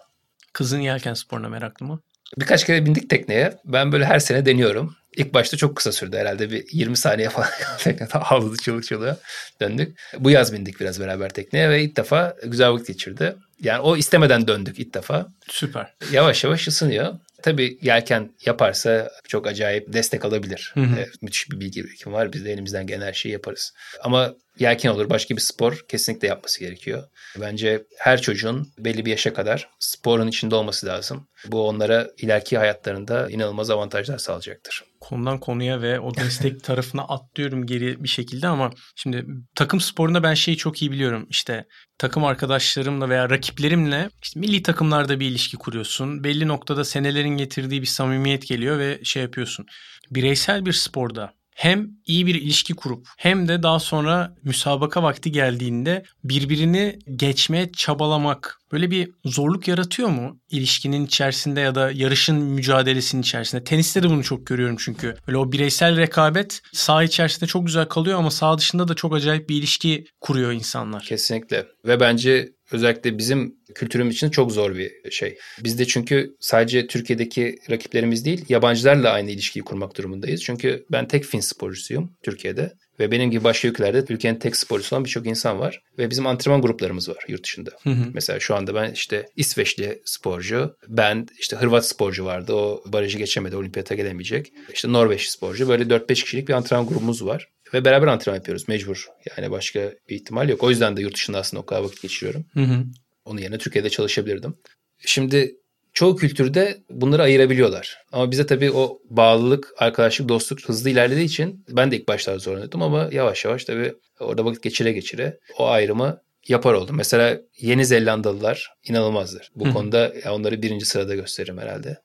[0.52, 2.00] Kızın yelken sporuna meraklı mı?
[2.38, 3.58] Birkaç kere bindik tekneye.
[3.64, 4.96] Ben böyle her sene deniyorum.
[5.16, 7.48] İlk başta çok kısa sürdü herhalde bir 20 saniye falan
[7.78, 9.16] teknede havladı çığlık çığlığa
[9.60, 9.98] döndük.
[10.18, 13.36] Bu yaz bindik biraz beraber tekneye ve ilk defa güzel vakit geçirdi.
[13.60, 15.26] Yani o istemeden döndük ilk defa.
[15.48, 15.94] Süper.
[16.12, 17.14] Yavaş yavaş ısınıyor.
[17.42, 20.70] Tabii yelken yaparsa çok acayip destek alabilir.
[20.74, 21.00] Hı hı.
[21.00, 22.32] E, müthiş bir bilgi birikimi var.
[22.32, 23.74] Biz de elimizden gelen her şeyi yaparız.
[24.02, 27.02] Ama yelken olur başka bir spor kesinlikle yapması gerekiyor.
[27.40, 31.28] Bence her çocuğun belli bir yaşa kadar sporun içinde olması lazım.
[31.46, 38.04] Bu onlara ileriki hayatlarında inanılmaz avantajlar sağlayacaktır konudan konuya ve o destek tarafına atlıyorum geri
[38.04, 41.26] bir şekilde ama şimdi takım sporunda ben şeyi çok iyi biliyorum.
[41.30, 41.64] İşte
[41.98, 46.24] takım arkadaşlarımla veya rakiplerimle işte milli takımlarda bir ilişki kuruyorsun.
[46.24, 49.66] Belli noktada senelerin getirdiği bir samimiyet geliyor ve şey yapıyorsun.
[50.10, 56.02] Bireysel bir sporda hem iyi bir ilişki kurup hem de daha sonra müsabaka vakti geldiğinde
[56.24, 63.64] birbirini geçmeye çabalamak böyle bir zorluk yaratıyor mu ilişkinin içerisinde ya da yarışın mücadelesinin içerisinde?
[63.64, 65.14] Teniste de bunu çok görüyorum çünkü.
[65.26, 69.48] Böyle o bireysel rekabet sağ içerisinde çok güzel kalıyor ama sağ dışında da çok acayip
[69.48, 71.02] bir ilişki kuruyor insanlar.
[71.02, 71.66] Kesinlikle.
[71.84, 75.38] Ve bence özellikle bizim kültürümüz için çok zor bir şey.
[75.64, 80.42] Biz de çünkü sadece Türkiye'deki rakiplerimiz değil, yabancılarla aynı ilişkiyi kurmak durumundayız.
[80.42, 82.72] Çünkü ben tek Fin sporcusuyum Türkiye'de.
[83.00, 85.80] Ve benim gibi başka ülkelerde ülkenin tek sporcusu olan birçok insan var.
[85.98, 87.70] Ve bizim antrenman gruplarımız var yurt dışında.
[87.82, 88.10] Hı hı.
[88.14, 92.52] Mesela şu anda ben işte İsveçli sporcu, ben işte Hırvat sporcu vardı.
[92.52, 94.52] O barajı geçemedi, olimpiyata gelemeyecek.
[94.74, 95.68] İşte Norveç sporcu.
[95.68, 97.48] Böyle 4-5 kişilik bir antrenman grubumuz var.
[97.74, 99.06] Ve beraber antrenman yapıyoruz mecbur.
[99.36, 100.62] Yani başka bir ihtimal yok.
[100.62, 102.44] O yüzden de yurt dışında aslında o kadar vakit geçiriyorum.
[102.54, 102.84] Hı hı.
[103.24, 104.54] Onun yerine Türkiye'de çalışabilirdim.
[104.98, 105.56] Şimdi
[105.92, 107.98] çoğu kültürde bunları ayırabiliyorlar.
[108.12, 112.82] Ama bize tabii o bağlılık, arkadaşlık, dostluk hızlı ilerlediği için ben de ilk başlarda zorlanıyordum
[112.82, 116.96] ama yavaş yavaş tabii orada vakit geçire geçire o ayrımı yapar oldum.
[116.96, 119.50] Mesela Yeni Zelandalılar inanılmazdır.
[119.54, 119.72] Bu Hı.
[119.72, 121.98] konuda onları birinci sırada gösteririm herhalde.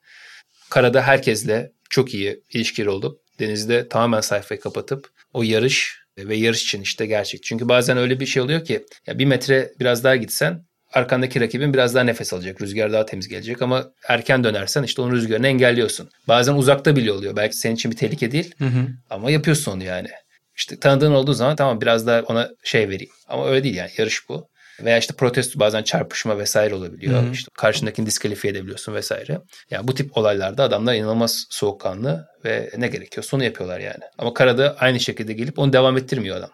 [0.69, 6.82] Karada herkesle çok iyi ilişkileri olup denizde tamamen sayfayı kapatıp o yarış ve yarış için
[6.82, 7.43] işte gerçek.
[7.43, 11.74] Çünkü bazen öyle bir şey oluyor ki ya bir metre biraz daha gitsen arkandaki rakibin
[11.74, 12.62] biraz daha nefes alacak.
[12.62, 16.10] Rüzgar daha temiz gelecek ama erken dönersen işte onun rüzgarını engelliyorsun.
[16.28, 17.36] Bazen uzakta bile oluyor.
[17.36, 18.88] Belki senin için bir tehlike değil hı hı.
[19.10, 20.08] ama yapıyorsun onu yani.
[20.56, 23.13] İşte tanıdığın olduğu zaman tamam biraz daha ona şey vereyim.
[23.28, 24.48] Ama öyle değil yani yarış bu.
[24.79, 27.23] Veya işte protesto bazen çarpışma vesaire olabiliyor.
[27.23, 27.31] Hı hı.
[27.31, 29.39] İşte karşındakini diskalifiye edebiliyorsun vesaire.
[29.69, 34.03] Yani bu tip olaylarda adamlar inanılmaz soğukkanlı ve ne gerekiyor onu yapıyorlar yani.
[34.17, 36.49] Ama karada aynı şekilde gelip onu devam ettirmiyor adam.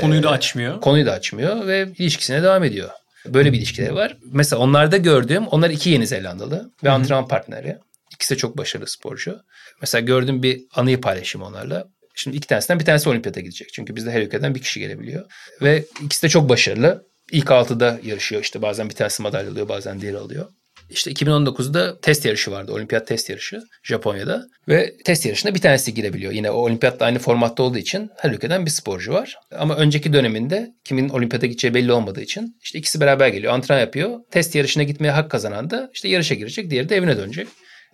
[0.00, 0.80] Konuyu da ee, açmıyor.
[0.80, 2.90] Konuyu da açmıyor ve ilişkisine devam ediyor.
[3.26, 4.16] Böyle bir ilişkileri var.
[4.24, 6.94] Mesela onlarda gördüğüm, onlar iki Yeni Zelandalı ve Hı-hı.
[6.94, 7.78] antrenman partneri.
[8.12, 9.40] İkisi de çok başarılı sporcu.
[9.80, 11.84] Mesela gördüğüm bir anıyı paylaşayım onlarla.
[12.14, 13.68] Şimdi iki tanesinden bir tanesi olimpiyata gidecek.
[13.72, 15.24] Çünkü bizde her ülkeden bir kişi gelebiliyor.
[15.62, 17.04] Ve ikisi de çok başarılı.
[17.32, 20.46] İlk altıda yarışıyor işte bazen bir tanesi madalya alıyor bazen diğeri alıyor.
[20.90, 22.72] İşte 2019'da test yarışı vardı.
[22.72, 24.46] Olimpiyat test yarışı Japonya'da.
[24.68, 26.32] Ve test yarışına bir tanesi girebiliyor.
[26.32, 29.36] Yine o olimpiyatla aynı formatta olduğu için her ülkeden bir sporcu var.
[29.58, 33.52] Ama önceki döneminde kimin olimpiyata gideceği belli olmadığı için işte ikisi beraber geliyor.
[33.52, 34.18] Antrenman yapıyor.
[34.30, 36.70] Test yarışına gitmeye hak kazanan da işte yarışa girecek.
[36.70, 37.48] Diğeri de evine dönecek.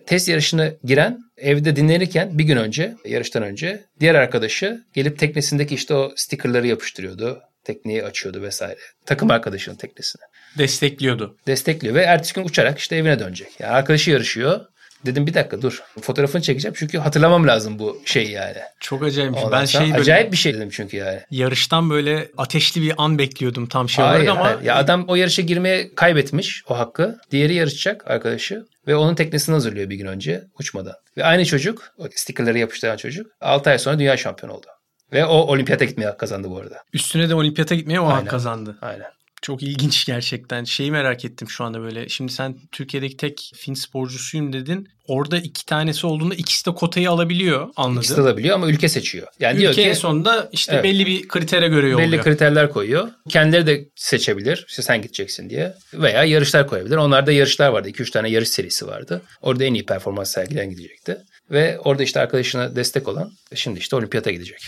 [0.05, 5.93] Test yarışına giren evde dinlenirken bir gün önce yarıştan önce diğer arkadaşı gelip teknesindeki işte
[5.93, 7.41] o stickerları yapıştırıyordu
[7.73, 8.79] tekneyi açıyordu vesaire.
[9.05, 10.21] Takım arkadaşının teknesine.
[10.57, 11.37] Destekliyordu.
[11.47, 13.59] Destekliyor ve ertesi gün uçarak işte evine dönecek.
[13.59, 14.59] Yani arkadaşı yarışıyor.
[15.05, 15.83] Dedim bir dakika dur.
[16.01, 18.57] Fotoğrafını çekeceğim çünkü hatırlamam lazım bu şeyi yani.
[18.79, 19.37] Çok acayip.
[19.37, 21.19] Ondan ben şey böyle, acayip bir şey dedim çünkü yani.
[21.31, 24.45] Yarıştan böyle ateşli bir an bekliyordum tam şey hayır, olarak ama.
[24.45, 24.61] Hayır.
[24.61, 27.19] Ya adam o yarışa girmeye kaybetmiş o hakkı.
[27.31, 30.95] Diğeri yarışacak arkadaşı ve onun teknesini hazırlıyor bir gün önce uçmadan.
[31.17, 34.67] Ve aynı çocuk, o stickerları yapıştıran çocuk 6 ay sonra dünya şampiyonu oldu.
[35.13, 36.83] Ve o olimpiyata gitmeye hak kazandı bu arada.
[36.93, 38.15] Üstüne de olimpiyata gitmeye o Aynen.
[38.15, 38.77] hak kazandı.
[38.81, 39.07] Aynen.
[39.41, 40.63] Çok ilginç gerçekten.
[40.63, 42.09] Şeyi merak ettim şu anda böyle.
[42.09, 44.87] Şimdi sen Türkiye'deki tek Fin sporcusuyum dedin.
[45.07, 47.99] Orada iki tanesi olduğunda ikisi de kotayı alabiliyor anladım.
[47.99, 49.27] İkisi de alabiliyor ama ülke seçiyor.
[49.39, 52.11] Yani ülke diyor ki, en sonunda işte evet, belli bir kritere göre yolluyor.
[52.11, 53.09] Belli kriterler koyuyor.
[53.29, 54.65] Kendileri de seçebilir.
[54.67, 55.73] İşte sen gideceksin diye.
[55.93, 56.95] Veya yarışlar koyabilir.
[56.95, 57.89] Onlarda yarışlar vardı.
[57.89, 59.21] 2-3 tane yarış serisi vardı.
[59.41, 61.17] Orada en iyi performans sergilen gidecekti.
[61.51, 64.61] Ve orada işte arkadaşına destek olan şimdi işte olimpiyata gidecek.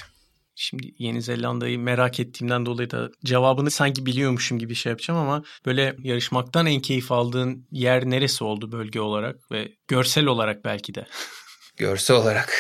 [0.55, 5.95] Şimdi Yeni Zelanda'yı merak ettiğimden dolayı da cevabını sanki biliyormuşum gibi şey yapacağım ama böyle
[5.99, 11.05] yarışmaktan en keyif aldığın yer neresi oldu bölge olarak ve görsel olarak belki de?
[11.77, 12.53] Görsel olarak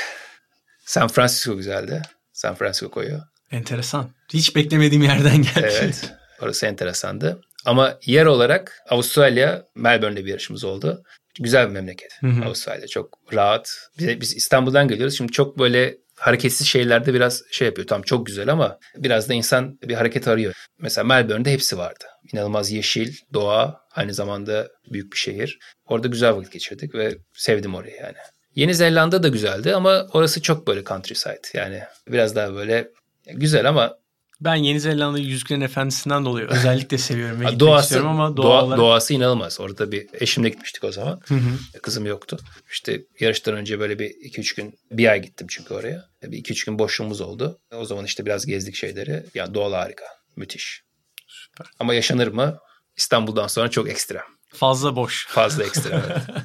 [0.85, 2.01] San Francisco güzeldi.
[2.33, 3.19] San Francisco koyu.
[3.51, 4.09] Enteresan.
[4.33, 5.69] Hiç beklemediğim yerden geldi.
[5.71, 6.13] Evet.
[6.41, 7.41] Orası enteresandı.
[7.65, 11.03] Ama yer olarak Avustralya, Melbourne'de bir yarışımız oldu.
[11.39, 12.11] Güzel bir memleket.
[12.19, 12.45] Hı hı.
[12.45, 13.77] Avustralya çok rahat.
[13.99, 15.17] Biz, biz İstanbul'dan geliyoruz.
[15.17, 17.87] Şimdi çok böyle hareketsiz şeylerde biraz şey yapıyor.
[17.87, 20.53] Tam çok güzel ama biraz da insan bir hareket arıyor.
[20.79, 22.03] Mesela Melbourne'de hepsi vardı.
[22.33, 25.59] İnanılmaz yeşil, doğa, aynı zamanda büyük bir şehir.
[25.85, 28.17] Orada güzel vakit geçirdik ve sevdim orayı yani.
[28.55, 31.41] Yeni Zelanda da güzeldi ama orası çok böyle countryside.
[31.53, 32.89] Yani biraz daha böyle
[33.33, 33.97] güzel ama
[34.43, 38.79] ben Yeni Zelanda'yı Yüzüklerin Efendisi'nden dolayı özellikle seviyorum ve doğası, ama doğa, doğa olarak...
[38.79, 39.59] doğası inanılmaz.
[39.59, 41.21] Orada bir eşimle gitmiştik o zaman.
[41.25, 41.79] Hı hı.
[41.81, 42.37] Kızım yoktu.
[42.71, 46.05] İşte yarıştan önce böyle bir 2-3 gün bir ay gittim çünkü oraya.
[46.23, 47.59] Bir 2-3 gün boşluğumuz oldu.
[47.73, 49.25] O zaman işte biraz gezdik şeyleri.
[49.33, 50.05] Yani doğal harika.
[50.35, 50.83] Müthiş.
[51.27, 51.67] Süper.
[51.79, 52.57] Ama yaşanır mı?
[52.97, 54.23] İstanbul'dan sonra çok ekstrem.
[54.53, 55.27] Fazla boş.
[55.27, 56.21] Fazla ekstrem evet.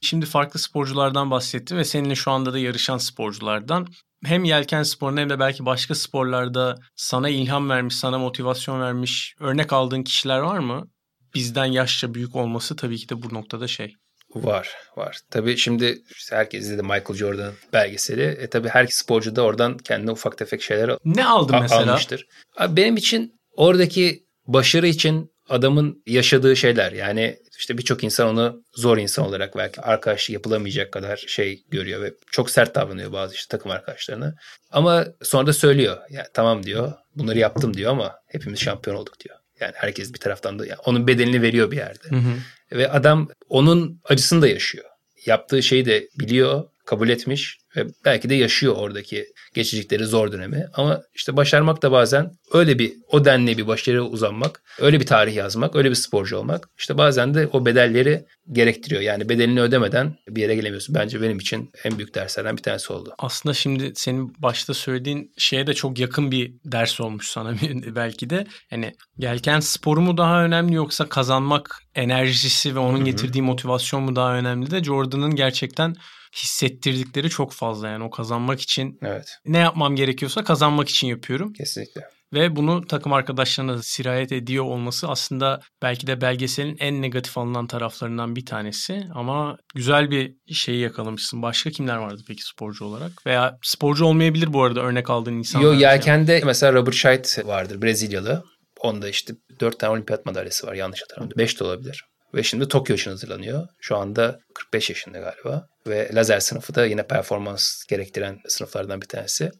[0.00, 3.88] Şimdi farklı sporculardan bahsettim ve seninle şu anda da yarışan sporculardan
[4.24, 9.72] hem yelken sporunda hem de belki başka sporlarda sana ilham vermiş, sana motivasyon vermiş örnek
[9.72, 10.88] aldığın kişiler var mı?
[11.34, 13.94] Bizden yaşça büyük olması tabii ki de bu noktada şey.
[14.34, 15.18] Var, var.
[15.30, 18.22] Tabii şimdi işte herkes izledi Michael Jordan belgeseli.
[18.22, 21.90] E tabii her sporcu da oradan kendine ufak tefek şeyler ne aldın mesela?
[21.90, 22.26] almıştır.
[22.56, 28.98] Abi benim için oradaki başarı için adamın yaşadığı şeyler yani işte birçok insan onu zor
[28.98, 33.70] insan olarak belki arkadaşlık yapılamayacak kadar şey görüyor ve çok sert davranıyor bazı işte takım
[33.70, 34.34] arkadaşlarına.
[34.70, 35.96] Ama sonra da söylüyor.
[36.10, 36.92] Yani tamam diyor.
[37.16, 39.36] Bunları yaptım diyor ama hepimiz şampiyon olduk diyor.
[39.60, 42.08] Yani herkes bir taraftan da yani onun bedelini veriyor bir yerde.
[42.08, 42.32] Hı hı.
[42.78, 44.84] Ve adam onun acısını da yaşıyor.
[45.26, 50.66] Yaptığı şeyi de biliyor, kabul etmiş ve belki de yaşıyor oradaki geçecekleri zor dönemi.
[50.74, 55.34] Ama işte başarmak da bazen öyle bir o denli bir başarıya uzanmak, öyle bir tarih
[55.36, 59.02] yazmak, öyle bir sporcu olmak işte bazen de o bedelleri gerektiriyor.
[59.02, 60.94] Yani bedelini ödemeden bir yere gelemiyorsun.
[60.94, 63.14] Bence benim için en büyük derslerden bir tanesi oldu.
[63.18, 67.54] Aslında şimdi senin başta söylediğin şeye de çok yakın bir ders olmuş sana
[67.96, 68.46] belki de.
[68.70, 74.34] Yani gelken sporu mu daha önemli yoksa kazanmak enerjisi ve onun getirdiği motivasyon mu daha
[74.34, 75.96] önemli de Jordan'ın gerçekten
[76.36, 79.38] hissettirdikleri çok fazla yani o kazanmak için evet.
[79.44, 81.52] ne yapmam gerekiyorsa kazanmak için yapıyorum.
[81.52, 82.02] Kesinlikle.
[82.32, 87.66] Ve bunu takım arkadaşlarına da sirayet ediyor olması aslında belki de belgeselin en negatif alınan
[87.66, 89.04] taraflarından bir tanesi.
[89.14, 91.42] Ama güzel bir şeyi yakalamışsın.
[91.42, 93.26] Başka kimler vardı peki sporcu olarak?
[93.26, 95.66] Veya sporcu olmayabilir bu arada örnek aldığın insanlar.
[95.66, 96.44] Yok yelkende yani.
[96.44, 98.44] mesela Robert Scheidt vardır Brezilyalı.
[98.80, 101.38] Onda işte 4 tane olimpiyat madalyası var yanlış hatırlamıyorum.
[101.38, 102.04] 5 de olabilir.
[102.34, 103.68] Ve şimdi Tokyo için hazırlanıyor.
[103.80, 105.66] Şu anda 45 yaşında galiba.
[105.86, 109.50] Ve lazer sınıfı da yine performans gerektiren sınıflardan bir tanesi.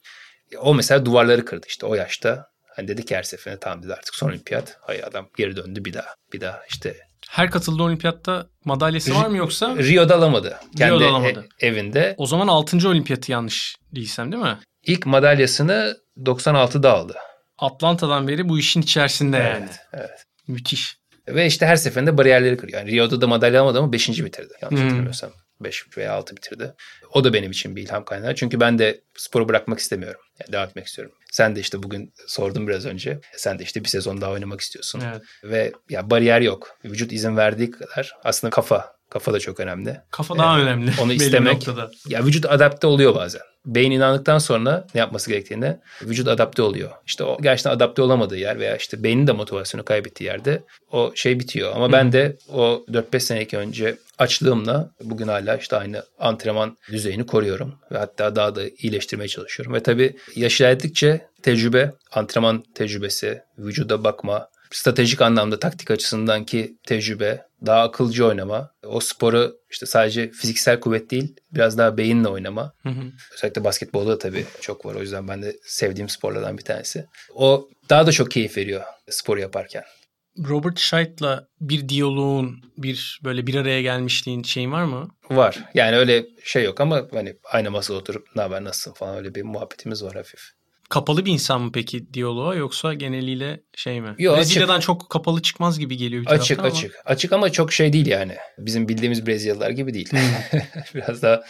[0.61, 2.47] O mesela duvarları kırdı işte o yaşta.
[2.77, 4.77] Hani dedi ki her seferinde tamam dedi artık son olimpiyat.
[4.81, 6.15] Hayır adam geri döndü bir daha.
[6.33, 6.97] Bir daha işte
[7.29, 9.77] her katıldığı olimpiyatta madalyası var mı yoksa?
[9.77, 10.57] Rio'da alamadı.
[10.77, 11.49] Kendi Rio'da alamadı.
[11.61, 12.15] E- evinde.
[12.19, 12.89] O zaman 6.
[12.89, 14.59] olimpiyatı yanlış değilsem değil mi?
[14.83, 17.15] İlk madalyasını 96'da aldı.
[17.59, 19.69] Atlanta'dan beri bu işin içerisinde evet, yani.
[19.93, 20.27] Evet.
[20.49, 20.97] Müthiş.
[21.29, 22.79] Ve işte her seferinde bariyerleri kırıyor.
[22.79, 24.09] Yani Rio'da da madalya almadı ama 5.
[24.09, 24.53] bitirdi.
[24.63, 24.85] Yanlış hmm.
[24.85, 25.31] hatırlamıyorsam.
[25.61, 26.75] 5 veya 6 bitirdi.
[27.13, 28.35] O da benim için bir ilham kaynağı.
[28.35, 30.21] Çünkü ben de sporu bırakmak istemiyorum.
[30.41, 31.15] Yani devam etmek istiyorum.
[31.31, 33.21] Sen de işte bugün sordun biraz önce.
[33.37, 35.03] Sen de işte bir sezon daha oynamak istiyorsun.
[35.07, 35.23] Evet.
[35.45, 36.79] Ve ya bariyer yok.
[36.85, 40.01] Vücut izin verdiği kadar aslında kafa Kafa da çok önemli.
[40.11, 40.91] Kafa daha ee, önemli.
[41.01, 41.69] Onu istemek.
[42.09, 43.43] Ya vücut adapte oluyor bazen.
[43.67, 46.91] Beyin inandıktan sonra ne yapması gerektiğine vücut adapte oluyor.
[47.07, 51.41] İşte o gerçekten adapte olamadığı yer veya işte beynin de motivasyonu kaybettiği yerde o şey
[51.41, 51.73] bitiyor.
[51.75, 51.93] Ama Hı.
[51.93, 57.75] ben de o 4-5 seneki önce açlığımla bugün hala işte aynı antrenman düzeyini koruyorum.
[57.93, 59.75] Ve hatta daha da iyileştirmeye çalışıyorum.
[59.75, 67.47] Ve tabii yaş ilerledikçe tecrübe, antrenman tecrübesi, vücuda bakma, stratejik anlamda taktik açısından ki tecrübe,
[67.67, 72.75] daha akılcı oynama, o sporu işte sadece fiziksel kuvvet değil biraz daha beyinle oynama.
[72.83, 73.03] Hı hı.
[73.35, 74.95] Özellikle basketbolda da tabii çok var.
[74.95, 77.07] O yüzden ben de sevdiğim sporlardan bir tanesi.
[77.35, 79.85] O daha da çok keyif veriyor spor yaparken.
[80.49, 85.09] Robert Scheidt'la bir diyaloğun, bir böyle bir araya gelmişliğin şeyin var mı?
[85.31, 85.65] Var.
[85.75, 89.43] Yani öyle şey yok ama hani aynı masada oturup ne haber nasılsın falan öyle bir
[89.43, 90.41] muhabbetimiz var hafif.
[90.93, 94.15] Kapalı bir insan mı peki diyaloğa yoksa geneliyle şey mi?
[94.19, 94.87] Yok, Brezilya'dan açık.
[94.87, 96.69] çok kapalı çıkmaz gibi geliyor bir Açık ama.
[96.69, 96.95] açık.
[97.05, 98.37] Açık ama çok şey değil yani.
[98.59, 100.11] Bizim bildiğimiz Brezilyalılar gibi değil.
[100.11, 100.61] Hmm.
[100.95, 101.43] biraz daha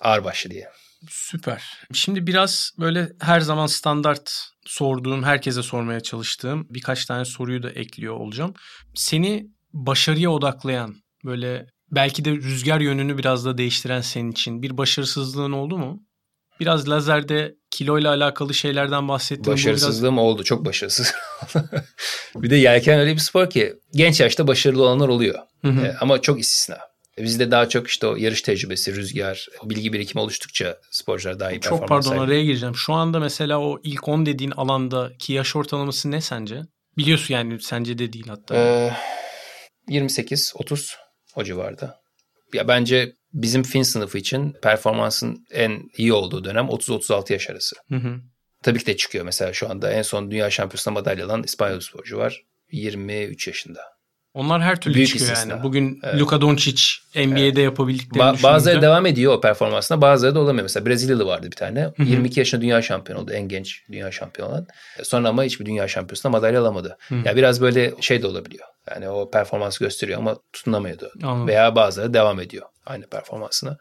[0.00, 0.68] ağırbaşlı diye.
[1.08, 1.62] Süper.
[1.92, 4.32] Şimdi biraz böyle her zaman standart
[4.66, 8.54] sorduğum, herkese sormaya çalıştığım birkaç tane soruyu da ekliyor olacağım.
[8.94, 15.52] Seni başarıya odaklayan, böyle belki de rüzgar yönünü biraz da değiştiren senin için bir başarısızlığın
[15.52, 16.00] oldu mu?
[16.64, 19.52] Biraz lazerde kiloyla alakalı şeylerden bahsettim.
[19.52, 20.24] Başarısızlığım biraz...
[20.24, 20.44] oldu.
[20.44, 21.12] Çok başarısız.
[22.36, 25.38] bir de yelken öyle bir spor ki genç yaşta başarılı olanlar oluyor.
[25.62, 25.86] Hı hı.
[25.86, 26.78] E, ama çok istisna.
[27.18, 31.60] E, bizde daha çok işte o yarış tecrübesi, rüzgar, bilgi birikimi oluştukça sporcular daha iyi
[31.60, 32.76] performans Çok pardon araya gireceğim.
[32.76, 36.62] Şu anda mesela o ilk 10 dediğin alandaki yaş ortalaması ne sence?
[36.96, 38.56] Biliyorsun yani sence de değil hatta.
[38.56, 38.92] Ee,
[39.88, 40.94] 28-30
[41.36, 42.00] o civarda.
[42.52, 47.76] Ya bence bizim fin sınıfı için performansın en iyi olduğu dönem 30-36 yaş arası.
[47.88, 48.20] Hı hı.
[48.62, 52.18] Tabii ki de çıkıyor mesela şu anda en son dünya şampiyonasında madalya alan İspanyol sporcu
[52.18, 52.42] var.
[52.72, 53.93] 23 yaşında.
[54.34, 55.52] Onlar her türlü Büyük çıkıyor istisna.
[55.52, 55.62] yani.
[55.62, 56.20] Bugün evet.
[56.20, 56.82] Luka Doncic
[57.16, 57.58] NBA'de evet.
[57.58, 60.62] yapabildiklerini ba- Bazıları devam ediyor o performansına bazıları da olamıyor.
[60.62, 61.82] Mesela Brezilyalı vardı bir tane.
[61.82, 62.02] Hı-hı.
[62.02, 63.32] 22 yaşında dünya şampiyonu oldu.
[63.32, 64.66] En genç dünya şampiyonu olan.
[65.02, 66.96] Sonra ama hiçbir dünya şampiyonasında madalya alamadı.
[67.08, 67.18] Hı-hı.
[67.24, 68.64] Yani biraz böyle şey de olabiliyor.
[68.90, 71.12] Yani o performansı gösteriyor ama tutunamıyordu.
[71.22, 71.48] Anladım.
[71.48, 73.78] Veya bazıları devam ediyor aynı performansına.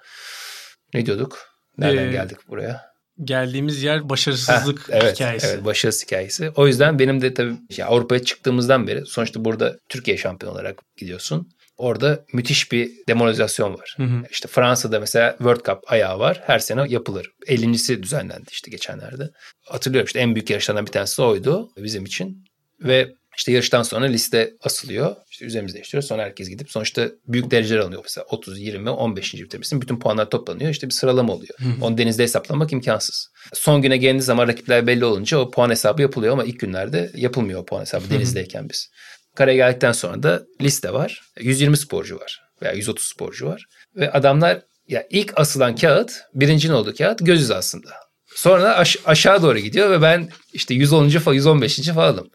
[0.94, 1.40] Ne diyorduk?
[1.78, 2.93] Nereden ee, geldik buraya?
[3.24, 5.48] Geldiğimiz yer başarısızlık Heh, evet, hikayesi.
[5.48, 6.50] Evet, başarısız hikayesi.
[6.56, 11.50] O yüzden benim de tabii ya Avrupa'ya çıktığımızdan beri sonuçta burada Türkiye şampiyon olarak gidiyorsun.
[11.78, 13.96] Orada müthiş bir demoralizasyon var.
[13.98, 14.24] Hı hı.
[14.32, 16.42] İşte Fransa'da mesela World Cup ayağı var.
[16.46, 17.32] Her sene yapılır.
[17.48, 19.30] 50.si düzenlendi işte geçenlerde.
[19.66, 22.46] Hatırlıyorum işte en büyük yarışlardan bir tanesi oydu bizim için.
[22.80, 25.16] Ve işte yarıştan sonra liste asılıyor.
[25.32, 26.04] İşte üzerimizi değiştiriyor.
[26.04, 28.02] Sonra herkes gidip sonuçta büyük dereceler alıyor.
[28.04, 29.34] Mesela 30, 20, 15.
[29.34, 29.82] bitirmişsin.
[29.82, 30.70] Bütün puanlar toplanıyor.
[30.72, 31.54] İşte bir sıralama oluyor.
[31.60, 33.30] Hı Onu denizde hesaplamak imkansız.
[33.54, 37.60] Son güne geldiği zaman rakipler belli olunca o puan hesabı yapılıyor ama ilk günlerde yapılmıyor
[37.60, 38.90] o puan hesabı denizdeyken biz.
[39.36, 41.22] Karaya geldikten sonra da liste var.
[41.40, 43.66] 120 sporcu var veya 130 sporcu var.
[43.96, 47.90] Ve adamlar ya ilk asılan kağıt birincinin olduğu kağıt göz aslında.
[48.36, 51.10] Sonra aş- aşağı doğru gidiyor ve ben işte 110.
[51.10, 51.82] falan 115.
[51.94, 52.30] falanım.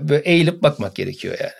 [0.00, 1.52] Böyle eğilip bakmak gerekiyor yani.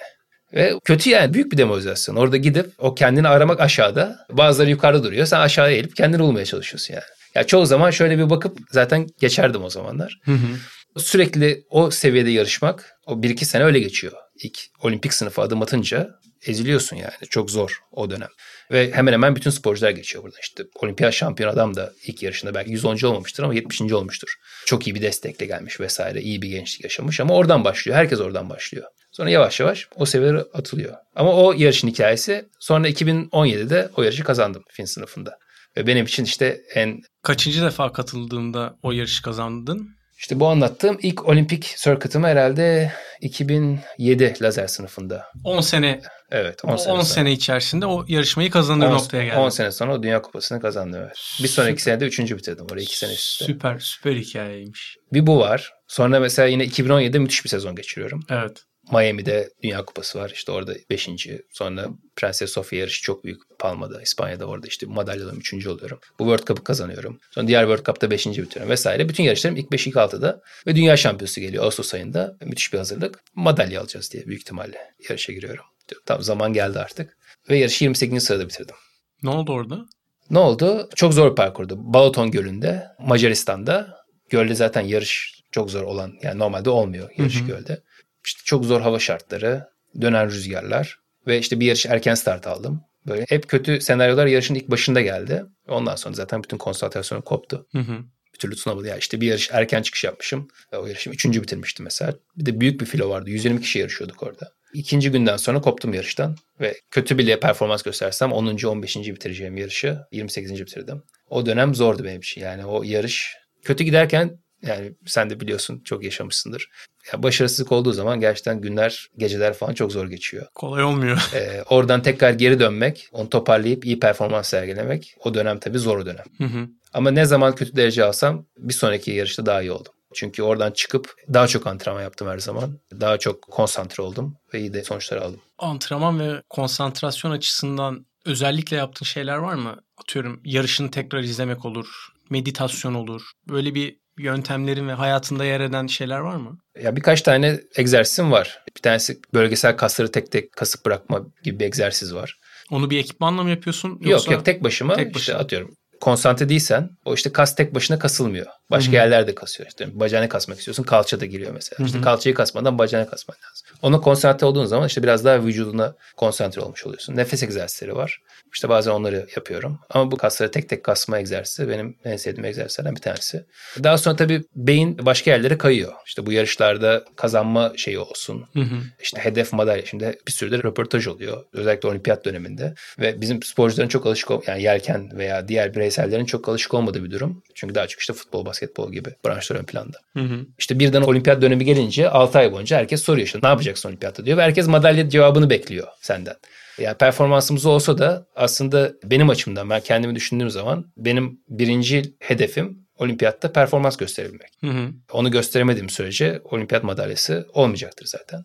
[0.53, 2.16] Ve kötü yani büyük bir demoralizasyon.
[2.16, 4.18] Orada gidip o kendini aramak aşağıda.
[4.31, 5.27] Bazıları yukarıda duruyor.
[5.27, 7.05] Sen aşağıya eğilip kendini bulmaya çalışıyorsun yani.
[7.35, 10.18] Ya çoğu zaman şöyle bir bakıp zaten geçerdim o zamanlar.
[10.24, 11.01] Hı hı.
[11.01, 14.12] Sürekli o seviyede yarışmak o bir iki sene öyle geçiyor.
[14.42, 16.11] İlk olimpik sınıfa adım atınca
[16.46, 17.12] eziliyorsun yani.
[17.31, 18.29] Çok zor o dönem.
[18.70, 20.37] Ve hemen hemen bütün sporcular geçiyor burada.
[20.42, 23.07] İşte olimpiyat şampiyon adam da ilk yarışında belki 110.
[23.07, 23.81] olmamıştır ama 70.
[23.81, 24.29] olmuştur.
[24.66, 26.22] Çok iyi bir destekle gelmiş vesaire.
[26.22, 27.98] iyi bir gençlik yaşamış ama oradan başlıyor.
[27.98, 28.87] Herkes oradan başlıyor.
[29.12, 30.94] Sonra yavaş yavaş o seviyelere atılıyor.
[31.16, 35.38] Ama o yarışın hikayesi sonra 2017'de o yarışı kazandım fin sınıfında.
[35.77, 37.01] Ve benim için işte en...
[37.22, 39.98] Kaçıncı defa katıldığında o yarışı kazandın?
[40.19, 45.27] İşte bu anlattığım ilk olimpik circuit'ımı herhalde 2007 lazer sınıfında.
[45.45, 46.01] 10 sene.
[46.31, 49.37] Evet 10 sene, 10 sene içerisinde o yarışmayı kazanır 10, noktaya geldi.
[49.37, 51.17] 10 sene sonra o Dünya Kupası'nı kazandım evet.
[51.43, 52.21] Bir sonraki sene de 3.
[52.21, 53.45] bitirdim orayı 2 sene üstte.
[53.45, 54.97] Süper süper hikayeymiş.
[55.13, 55.73] Bir bu var.
[55.89, 58.21] Sonra mesela yine 2017'de müthiş bir sezon geçiriyorum.
[58.31, 58.65] Evet.
[58.92, 60.31] Miami'de Dünya Kupası var.
[60.35, 61.09] İşte orada 5.
[61.51, 64.03] Sonra Prenses Sofia yarışı çok büyük Palma'da.
[64.03, 65.66] İspanya'da orada işte madalyalarım 3.
[65.66, 65.98] oluyorum.
[66.18, 67.20] Bu World Cup'ı kazanıyorum.
[67.31, 68.27] Sonra diğer World Cup'ta 5.
[68.27, 69.09] bitiriyorum vesaire.
[69.09, 72.37] Bütün yarışlarım ilk 5 ilk 6'da ve dünya şampiyonası geliyor Ağustos ayında.
[72.44, 73.20] Müthiş bir hazırlık.
[73.35, 75.64] Madalya alacağız diye büyük ihtimalle yarışa giriyorum.
[76.07, 77.16] Tam zaman geldi artık.
[77.51, 78.24] Ve yarışı 28.
[78.24, 78.74] sırada bitirdim.
[79.22, 79.87] Ne oldu orada?
[80.31, 80.88] Ne oldu?
[80.94, 81.74] Çok zor parkurdu.
[81.79, 83.98] Balaton Gölü'nde, Macaristan'da.
[84.31, 87.46] Gölde zaten yarış çok zor olan, yani normalde olmuyor yarış hı hı.
[87.46, 87.83] gölde.
[88.29, 89.69] İşte çok zor hava şartları,
[90.01, 92.81] dönen rüzgarlar ve işte bir yarış erken start aldım.
[93.07, 95.45] Böyle hep kötü senaryolar yarışın ilk başında geldi.
[95.69, 97.67] Ondan sonra zaten bütün konsantrasyonum koptu.
[97.73, 97.99] Hı hı.
[98.35, 98.87] Bir türlü tutunamadı.
[98.87, 100.49] Ya işte bir yarış erken çıkış yapmışım.
[100.73, 102.14] Ve o yarışım üçüncü bitirmiştim mesela.
[102.37, 103.31] Bir de büyük bir filo vardı.
[103.31, 104.53] 120 kişi yarışıyorduk orada.
[104.73, 106.37] İkinci günden sonra koptum yarıştan.
[106.61, 108.64] Ve kötü bile performans göstersem 10.
[108.64, 108.97] 15.
[108.97, 110.61] bitireceğim yarışı 28.
[110.61, 111.03] bitirdim.
[111.31, 112.41] O dönem zordu benim için.
[112.41, 116.68] Yani o yarış kötü giderken yani sen de biliyorsun çok yaşamışsındır.
[117.12, 120.47] Ya başarısızlık olduğu zaman gerçekten günler, geceler falan çok zor geçiyor.
[120.55, 121.31] Kolay olmuyor.
[121.35, 126.25] Ee, oradan tekrar geri dönmek, onu toparlayıp iyi performans sergilemek o dönem tabii zor dönem.
[126.38, 126.68] Hı hı.
[126.92, 129.92] Ama ne zaman kötü derece alsam bir sonraki yarışta daha iyi oldum.
[130.14, 132.79] Çünkü oradan çıkıp daha çok antrenman yaptım her zaman.
[133.01, 135.40] Daha çok konsantre oldum ve iyi de sonuçlar aldım.
[135.59, 139.77] Antrenman ve konsantrasyon açısından özellikle yaptığın şeyler var mı?
[139.97, 143.23] Atıyorum yarışını tekrar izlemek olur, meditasyon olur.
[143.49, 146.59] Böyle bir yöntemlerin ve hayatında yer eden şeyler var mı?
[146.83, 148.63] Ya birkaç tane egzersizim var.
[148.77, 152.39] Bir tanesi bölgesel kasları tek tek kasıp bırakma gibi bir egzersiz var.
[152.71, 153.91] Onu bir ekipmanla mı yapıyorsun?
[153.91, 154.11] Yoksa...
[154.11, 155.21] Yok yok tek başıma tek başına.
[155.21, 158.47] işte atıyorum konsantre değilsen o işte kas tek başına kasılmıyor.
[158.71, 158.97] Başka Hı-hı.
[158.97, 159.69] yerlerde kasıyor.
[159.69, 161.79] İşte bacağını kasmak istiyorsun kalça da giriyor mesela.
[161.79, 161.87] Hı-hı.
[161.87, 163.67] İşte kalçayı kasmadan bacağını kasman lazım.
[163.83, 167.17] Ona konsantre olduğun zaman işte biraz daha vücuduna konsantre olmuş oluyorsun.
[167.17, 168.21] Nefes egzersizleri var.
[168.55, 169.79] İşte bazen onları yapıyorum.
[169.91, 173.45] Ama bu kasları tek tek kasma egzersizi benim en sevdiğim egzersizlerden bir tanesi.
[173.83, 175.93] Daha sonra tabii beyin başka yerlere kayıyor.
[176.07, 178.45] İşte bu yarışlarda kazanma şeyi olsun.
[178.53, 178.77] Hı hı.
[179.03, 179.87] İşte hedef madalya.
[179.87, 181.45] Şimdi bir sürü de röportaj oluyor.
[181.53, 182.75] Özellikle olimpiyat döneminde.
[182.99, 187.11] Ve bizim sporcuların çok alışık yani yelken veya diğer birey bireysellerin çok alışık olmadığı bir
[187.11, 187.42] durum.
[187.55, 189.98] Çünkü daha çok işte futbol, basketbol gibi branşlar ön planda.
[190.16, 190.46] Hı hı.
[190.59, 194.38] İşte birden olimpiyat dönemi gelince 6 ay boyunca herkes soruyor işte ne yapacaksın olimpiyatta diyor
[194.38, 196.35] ve herkes madalya cevabını bekliyor senden.
[196.79, 203.53] Yani performansımız olsa da aslında benim açımdan ben kendimi düşündüğüm zaman benim birinci hedefim olimpiyatta
[203.53, 204.51] performans gösterebilmek.
[204.61, 204.89] Hı hı.
[205.12, 208.45] Onu gösteremediğim sürece olimpiyat madalyası olmayacaktır zaten.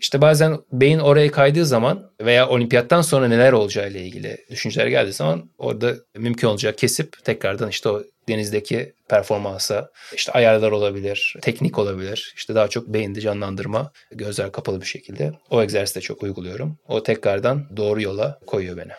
[0.00, 5.12] İşte bazen beyin oraya kaydığı zaman veya olimpiyattan sonra neler olacağı ile ilgili düşünceler geldiği
[5.12, 12.32] zaman orada mümkün olacak kesip tekrardan işte o denizdeki performansa işte ayarlar olabilir, teknik olabilir.
[12.36, 15.32] İşte daha çok beyinde canlandırma, gözler kapalı bir şekilde.
[15.50, 16.78] O egzersizi de çok uyguluyorum.
[16.88, 18.92] O tekrardan doğru yola koyuyor beni.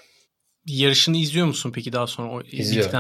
[0.65, 2.31] Yarışını izliyor musun peki daha sonra?
[2.31, 2.41] O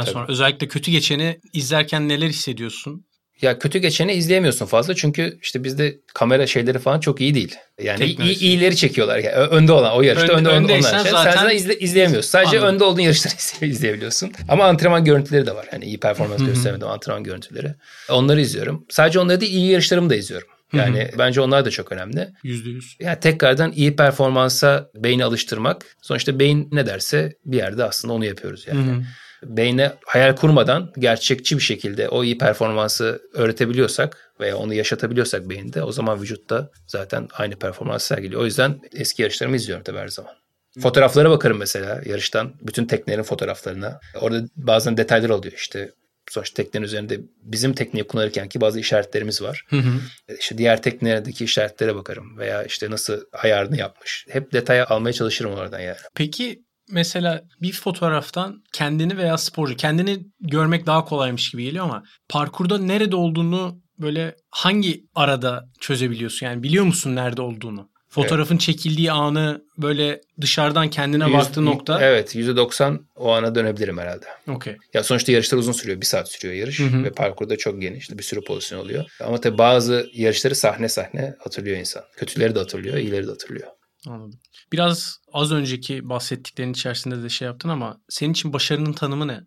[0.01, 0.13] tabii.
[0.13, 0.25] sonra.
[0.29, 3.05] Özellikle kötü geçeni izlerken neler hissediyorsun?
[3.41, 7.55] Ya kötü geçeni izleyemiyorsun fazla çünkü işte bizde kamera şeyleri falan çok iyi değil.
[7.83, 9.17] Yani iyi, iyileri çekiyorlar.
[9.17, 11.03] Yani önde olan o yarışta Ön- önde olan öndeysen onlar.
[11.03, 12.29] Sen zaten- zaten izle, izleyemiyorsun.
[12.31, 12.75] Sadece Anladım.
[12.75, 14.31] önde olduğun yarışları izle- izleyebiliyorsun.
[14.49, 15.67] Ama antrenman görüntüleri de var.
[15.73, 17.75] Yani iyi performans göstermediğim antrenman görüntüleri.
[18.09, 18.85] Onları izliyorum.
[18.89, 20.47] Sadece onları değil iyi yarışlarımı da izliyorum.
[20.73, 22.29] Yani bence onlar da çok önemli.
[22.43, 22.97] Yüzde yüz.
[22.99, 25.85] Yani tekrardan iyi performansa beyni alıştırmak.
[26.01, 28.87] Sonuçta beyin ne derse bir yerde aslında onu yapıyoruz yani.
[28.87, 29.01] Hı hı.
[29.43, 35.91] Beyne hayal kurmadan gerçekçi bir şekilde o iyi performansı öğretebiliyorsak veya onu yaşatabiliyorsak beyinde o
[35.91, 38.41] zaman vücutta zaten aynı performans sergiliyor.
[38.41, 40.31] O yüzden eski yarışlarımı izliyorum tabii her zaman.
[40.79, 42.53] Fotoğraflara bakarım mesela yarıştan.
[42.61, 43.99] Bütün teknelerin fotoğraflarına.
[44.21, 45.91] Orada bazen detaylar oluyor işte.
[46.29, 49.65] Sonuçta teknenin üzerinde bizim tekneyi kullanırken ki bazı işaretlerimiz var.
[49.69, 49.99] Hı hı.
[50.39, 54.25] İşte diğer teknelerdeki işaretlere bakarım veya işte nasıl ayarını yapmış.
[54.29, 55.97] Hep detaya almaya çalışırım oradan yani.
[56.15, 62.77] Peki mesela bir fotoğraftan kendini veya sporcu kendini görmek daha kolaymış gibi geliyor ama parkurda
[62.77, 66.45] nerede olduğunu böyle hangi arada çözebiliyorsun?
[66.45, 67.91] Yani biliyor musun nerede olduğunu?
[68.09, 72.01] Fotoğrafın çekildiği anı böyle dışarıdan kendine Yüz- baktığı nokta.
[72.01, 74.25] Evet %90 o ana dönebilirim herhalde.
[74.47, 74.77] Okey.
[74.93, 76.01] Ya sonuçta yarışlar uzun sürüyor.
[76.01, 76.79] Bir saat sürüyor yarış.
[76.79, 77.03] Hı hı.
[77.03, 78.11] Ve parkurda çok geniş.
[78.11, 79.05] Bir sürü pozisyon oluyor.
[79.23, 82.03] Ama tabii bazı yarışları sahne sahne hatırlıyor insan.
[82.17, 83.67] Kötüleri de hatırlıyor, iyileri de hatırlıyor.
[84.07, 84.39] Anladım.
[84.71, 89.41] Biraz az önceki bahsettiklerin içerisinde de şey yaptın ama senin için başarının tanımı ne?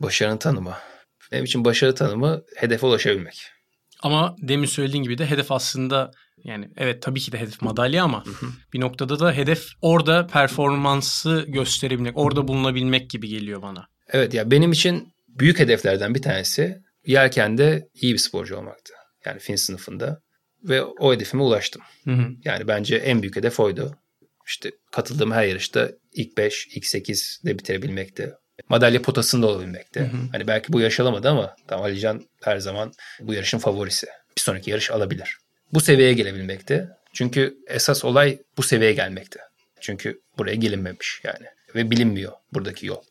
[0.00, 0.74] Başarının tanımı.
[1.32, 3.42] Benim için başarı tanımı hedefe ulaşabilmek.
[4.02, 6.10] Ama demin söylediğin gibi de hedef aslında
[6.44, 8.24] yani evet tabii ki de hedef madalya ama
[8.72, 13.88] bir noktada da hedef orada performansı gösterebilmek, orada bulunabilmek gibi geliyor bana.
[14.08, 18.92] Evet ya benim için büyük hedeflerden bir tanesi yelkende iyi bir sporcu olmaktı.
[19.24, 20.20] Yani fin sınıfında.
[20.62, 21.82] Ve o hedefime ulaştım.
[22.04, 22.28] Hı hı.
[22.44, 23.96] Yani bence en büyük hedef oydu.
[24.50, 28.34] İşte katıldığım her yarışta ilk 5, ilk 8'de bitirebilmekti.
[28.68, 30.00] Madalya potasında olabilmekti.
[30.00, 30.16] Hı hı.
[30.32, 34.06] Hani belki bu yaş alamadı ama tam Alican her zaman bu yarışın favorisi.
[34.36, 35.36] Bir sonraki yarış alabilir.
[35.72, 36.88] Bu seviyeye gelebilmekti.
[37.12, 39.38] Çünkü esas olay bu seviyeye gelmekti.
[39.80, 41.46] Çünkü buraya gelinmemiş yani.
[41.74, 43.02] Ve bilinmiyor buradaki yol.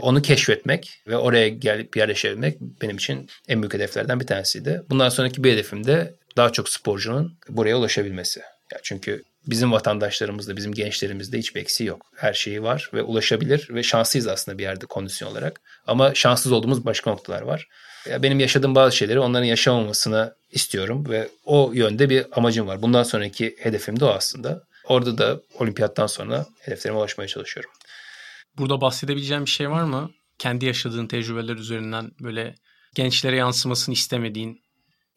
[0.00, 4.82] Onu keşfetmek ve oraya gelip yerleşebilmek benim için en büyük hedeflerden bir tanesiydi.
[4.90, 8.40] Bundan sonraki bir hedefim de daha çok sporcunun buraya ulaşabilmesi.
[8.72, 12.06] Ya çünkü bizim vatandaşlarımızda, bizim gençlerimizde hiçbir eksiği yok.
[12.16, 15.60] Her şeyi var ve ulaşabilir ve şanslıyız aslında bir yerde kondisyon olarak.
[15.86, 17.68] Ama şanssız olduğumuz başka noktalar var.
[18.10, 22.82] Ya benim yaşadığım bazı şeyleri onların yaşamamasını istiyorum ve o yönde bir amacım var.
[22.82, 24.62] Bundan sonraki hedefim de o aslında.
[24.84, 27.70] Orada da olimpiyattan sonra hedeflerime ulaşmaya çalışıyorum.
[28.58, 30.10] Burada bahsedebileceğim bir şey var mı?
[30.38, 32.54] Kendi yaşadığın tecrübeler üzerinden böyle
[32.94, 34.60] gençlere yansımasını istemediğin.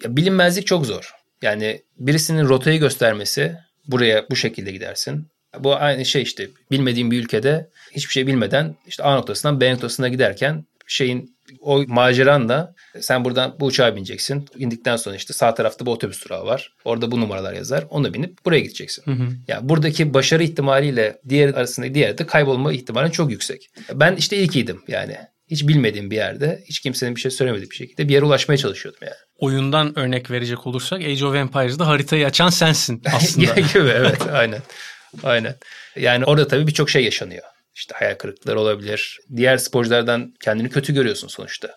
[0.04, 1.12] Ya bilinmezlik çok zor.
[1.42, 3.58] Yani birisinin rotayı göstermesi
[3.92, 5.28] buraya bu şekilde gidersin.
[5.60, 10.08] Bu aynı şey işte bilmediğin bir ülkede hiçbir şey bilmeden işte A noktasından B noktasına
[10.08, 14.46] giderken şeyin o maceranla sen buradan bu uçağa bineceksin.
[14.58, 16.74] İndikten sonra işte sağ tarafta bu otobüs durağı var.
[16.86, 17.86] Orada bu numaralar yazar.
[17.90, 19.04] Onu binip buraya gideceksin.
[19.06, 19.28] Hı hı.
[19.48, 23.70] Ya buradaki başarı ihtimaliyle diğer arasında diğer de kaybolma ihtimali çok yüksek.
[23.94, 25.18] Ben işte ilkiydim yani.
[25.48, 29.00] Hiç bilmediğim bir yerde, hiç kimsenin bir şey söylemediği bir şekilde bir yere ulaşmaya çalışıyordum
[29.02, 29.16] yani.
[29.42, 33.54] Oyundan örnek verecek olursak Age of Empires'da haritayı açan sensin aslında.
[33.54, 34.62] gibi evet aynen.
[35.24, 35.56] Aynen.
[35.96, 37.44] Yani orada tabii birçok şey yaşanıyor.
[37.76, 39.20] İşte hayal kırıklıkları olabilir.
[39.36, 41.76] Diğer sporculardan kendini kötü görüyorsun sonuçta.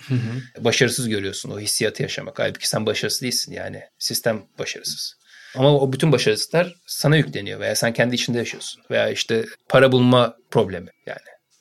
[0.58, 2.38] Başarısız görüyorsun o hissiyatı yaşamak.
[2.38, 3.82] Halbuki sen başarısız değilsin yani.
[3.98, 5.14] Sistem başarısız.
[5.56, 8.82] Ama o bütün başarısızlıklar sana yükleniyor veya sen kendi içinde yaşıyorsun.
[8.90, 11.18] Veya işte para bulma problemi yani.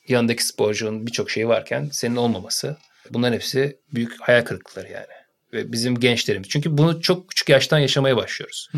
[0.07, 2.77] Yanındaki sporcunun birçok şeyi varken senin olmaması.
[3.09, 5.22] Bunların hepsi büyük hayal kırıklıkları yani.
[5.53, 6.49] Ve bizim gençlerimiz.
[6.49, 8.69] Çünkü bunu çok küçük yaştan yaşamaya başlıyoruz.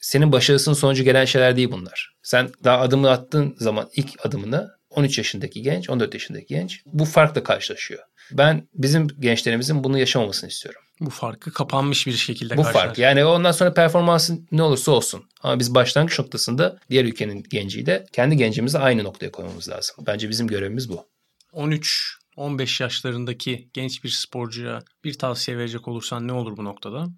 [0.00, 2.14] Senin başarısının sonucu gelen şeyler değil bunlar.
[2.22, 7.42] Sen daha adımını attığın zaman ilk adımını 13 yaşındaki genç, 14 yaşındaki genç bu farkla
[7.42, 8.00] karşılaşıyor.
[8.32, 10.80] Ben bizim gençlerimizin bunu yaşamamasını istiyorum.
[11.00, 12.98] Bu farkı kapanmış bir şekilde Bu fark.
[12.98, 15.24] Yani ondan sonra performansın ne olursa olsun.
[15.42, 19.96] Ama biz başlangıç noktasında diğer ülkenin genciyle kendi gencimizi aynı noktaya koymamız lazım.
[20.06, 21.06] Bence bizim görevimiz bu.
[21.52, 27.08] 13 15 yaşlarındaki genç bir sporcuya bir tavsiye verecek olursan ne olur bu noktada?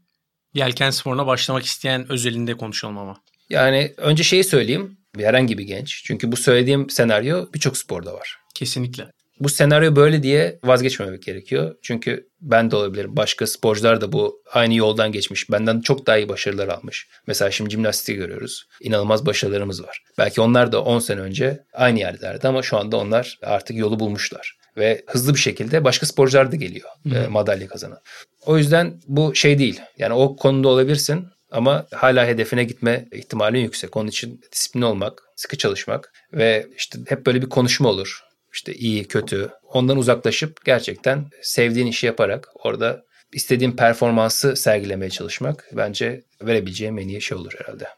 [0.55, 3.17] Yelken sporuna başlamak isteyen özelinde konuşalım ama.
[3.51, 4.99] Yani önce şeyi söyleyeyim.
[5.19, 6.05] Herhangi bir genç.
[6.05, 8.39] Çünkü bu söylediğim senaryo birçok sporda var.
[8.55, 9.11] Kesinlikle.
[9.41, 11.77] Bu senaryo böyle diye vazgeçmemek gerekiyor.
[11.83, 13.17] Çünkü ben de olabilirim.
[13.17, 15.51] Başka sporcular da bu aynı yoldan geçmiş.
[15.51, 17.09] Benden çok daha iyi başarılar almış.
[17.27, 18.67] Mesela şimdi jimnastiği görüyoruz.
[18.81, 20.03] İnanılmaz başarılarımız var.
[20.19, 24.57] Belki onlar da 10 sene önce aynı yerlerdi ama şu anda onlar artık yolu bulmuşlar.
[24.77, 27.99] Ve hızlı bir şekilde başka sporcular da geliyor e, madalya kazanan.
[28.47, 29.81] O yüzden bu şey değil.
[29.99, 33.97] Yani o konuda olabilirsin ama hala hedefine gitme ihtimalin yüksek.
[33.97, 39.05] Onun için disiplinli olmak, sıkı çalışmak ve işte hep böyle bir konuşma olur işte iyi,
[39.05, 47.09] kötü ondan uzaklaşıp gerçekten sevdiğin işi yaparak orada istediğin performansı sergilemeye çalışmak bence verebileceğim en
[47.09, 47.89] iyi şey olur herhalde.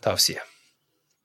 [0.00, 0.38] Tavsiye.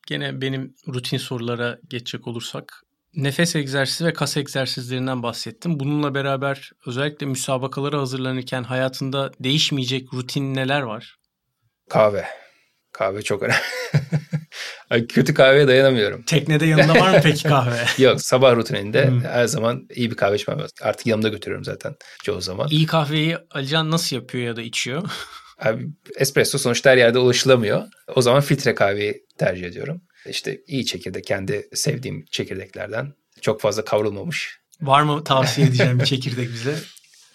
[0.08, 2.84] Gene benim rutin sorulara geçecek olursak
[3.18, 5.80] nefes egzersizi ve kas egzersizlerinden bahsettim.
[5.80, 11.16] Bununla beraber özellikle müsabakalara hazırlanırken hayatında değişmeyecek rutin neler var?
[11.90, 12.26] Kahve.
[12.92, 15.08] Kahve çok önemli.
[15.08, 16.24] Kötü kahveye dayanamıyorum.
[16.24, 17.86] Teknede yanında var mı peki kahve?
[18.04, 19.22] Yok sabah rutininde hmm.
[19.22, 20.78] her zaman iyi bir kahve içmem lazım.
[20.82, 22.68] Artık yanımda götürüyorum zaten çoğu zaman.
[22.72, 25.10] İyi kahveyi Alican nasıl yapıyor ya da içiyor?
[25.60, 25.88] Abi
[26.18, 27.84] espresso sonuçta her yerde ulaşılamıyor.
[28.16, 30.02] O zaman filtre kahveyi tercih ediyorum.
[30.30, 33.14] İşte iyi çekirdek kendi sevdiğim çekirdeklerden.
[33.42, 34.60] Çok fazla kavrulmamış.
[34.82, 36.76] Var mı tavsiye edeceğim bir çekirdek bize?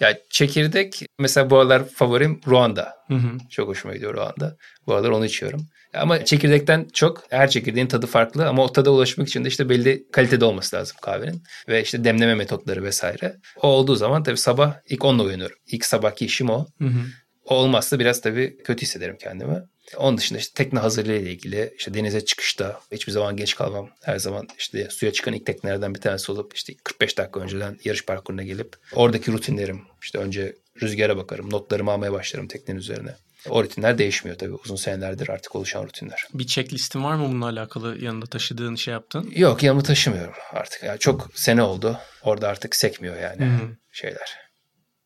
[0.01, 2.95] Ya çekirdek mesela bu aralar favorim Ruanda.
[3.09, 3.38] Hı hı.
[3.51, 4.57] Çok hoşuma gidiyor Ruanda.
[4.86, 5.66] Bu aralar onu içiyorum.
[5.95, 10.07] Ama çekirdekten çok her çekirdeğin tadı farklı ama o tada ulaşmak için de işte belli
[10.12, 11.43] kalitede olması lazım kahvenin.
[11.68, 13.36] Ve işte demleme metotları vesaire.
[13.57, 15.57] O olduğu zaman tabii sabah ilk onunla uyanıyorum.
[15.66, 16.66] İlk sabahki işim o.
[16.78, 17.01] Hı hı.
[17.45, 19.62] O olmazsa biraz tabii kötü hissederim kendimi.
[19.97, 23.91] Onun dışında işte tekne hazırlığı ile ilgili işte denize çıkışta hiçbir zaman geç kalmam.
[24.03, 28.05] Her zaman işte suya çıkan ilk teknelerden bir tanesi olup işte 45 dakika önceden yarış
[28.07, 33.16] parkuruna gelip oradaki rutinlerim işte önce rüzgara bakarım, notlarımı almaya başlarım teknenin üzerine.
[33.49, 36.26] O rutinler değişmiyor tabii uzun senelerdir artık oluşan rutinler.
[36.35, 39.33] Bir checklistin var mı bununla alakalı yanında taşıdığın şey yaptın?
[39.37, 40.83] Yok yanımda taşımıyorum artık.
[40.83, 41.99] Yani çok sene oldu.
[42.22, 43.76] Orada artık sekmiyor yani hmm.
[43.93, 44.37] şeyler.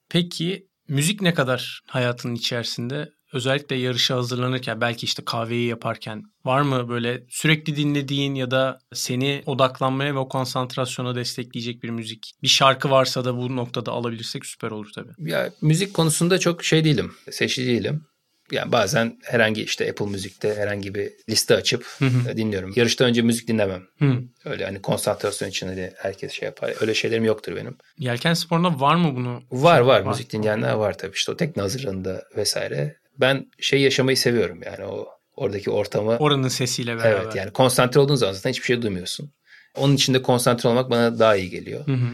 [0.08, 3.15] Peki müzik ne kadar hayatının içerisinde?
[3.36, 9.42] Özellikle yarışa hazırlanırken belki işte kahveyi yaparken var mı böyle sürekli dinlediğin ya da seni
[9.46, 12.32] odaklanmaya ve o konsantrasyona destekleyecek bir müzik?
[12.42, 15.30] Bir şarkı varsa da bu noktada alabilirsek süper olur tabii.
[15.30, 17.14] Ya müzik konusunda çok şey değilim.
[17.30, 18.06] Seçici değilim.
[18.52, 22.36] Yani bazen herhangi işte Apple Müzik'te herhangi bir liste açıp hı hı.
[22.36, 22.72] dinliyorum.
[22.76, 23.82] Yarıştan önce müzik dinlemem.
[23.98, 24.18] Hı.
[24.44, 26.74] Öyle hani konsantrasyon için hani herkes şey yapar.
[26.80, 27.76] Öyle şeylerim yoktur benim.
[27.98, 29.42] Yelken sporunda var mı bunu?
[29.50, 30.00] Var var.
[30.00, 30.02] var.
[30.02, 31.14] Müzik dinleyenler var tabii.
[31.14, 36.16] İşte o tekne hazırlığında vesaire ben şey yaşamayı seviyorum yani o oradaki ortamı.
[36.16, 37.22] Oranın sesiyle beraber.
[37.22, 39.30] Evet yani konsantre olduğun zaman zaten hiçbir şey duymuyorsun.
[39.74, 41.86] Onun içinde konsantre olmak bana daha iyi geliyor.
[41.86, 42.08] Hı hı.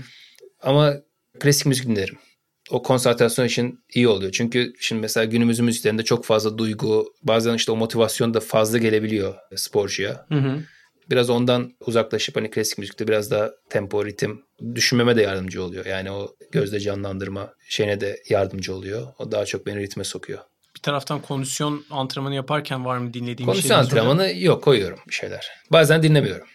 [0.60, 0.94] Ama
[1.40, 2.18] klasik müzik dinlerim.
[2.70, 4.32] O konsantrasyon için iyi oluyor.
[4.32, 9.34] Çünkü şimdi mesela günümüzün müziklerinde çok fazla duygu, bazen işte o motivasyon da fazla gelebiliyor
[9.56, 10.26] sporcuya.
[10.28, 10.58] Hı hı.
[11.10, 14.42] Biraz ondan uzaklaşıp hani klasik müzikte biraz daha tempo, ritim
[14.74, 15.86] düşünmeme de yardımcı oluyor.
[15.86, 19.06] Yani o gözde canlandırma şeyine de yardımcı oluyor.
[19.18, 20.38] O daha çok beni ritme sokuyor
[20.76, 23.76] bir taraftan kondisyon antrenmanı yaparken var mı dinlediğin kondisyon şey?
[23.76, 25.50] Kondisyon antrenmanı yok koyuyorum bir şeyler.
[25.70, 26.46] Bazen dinlemiyorum.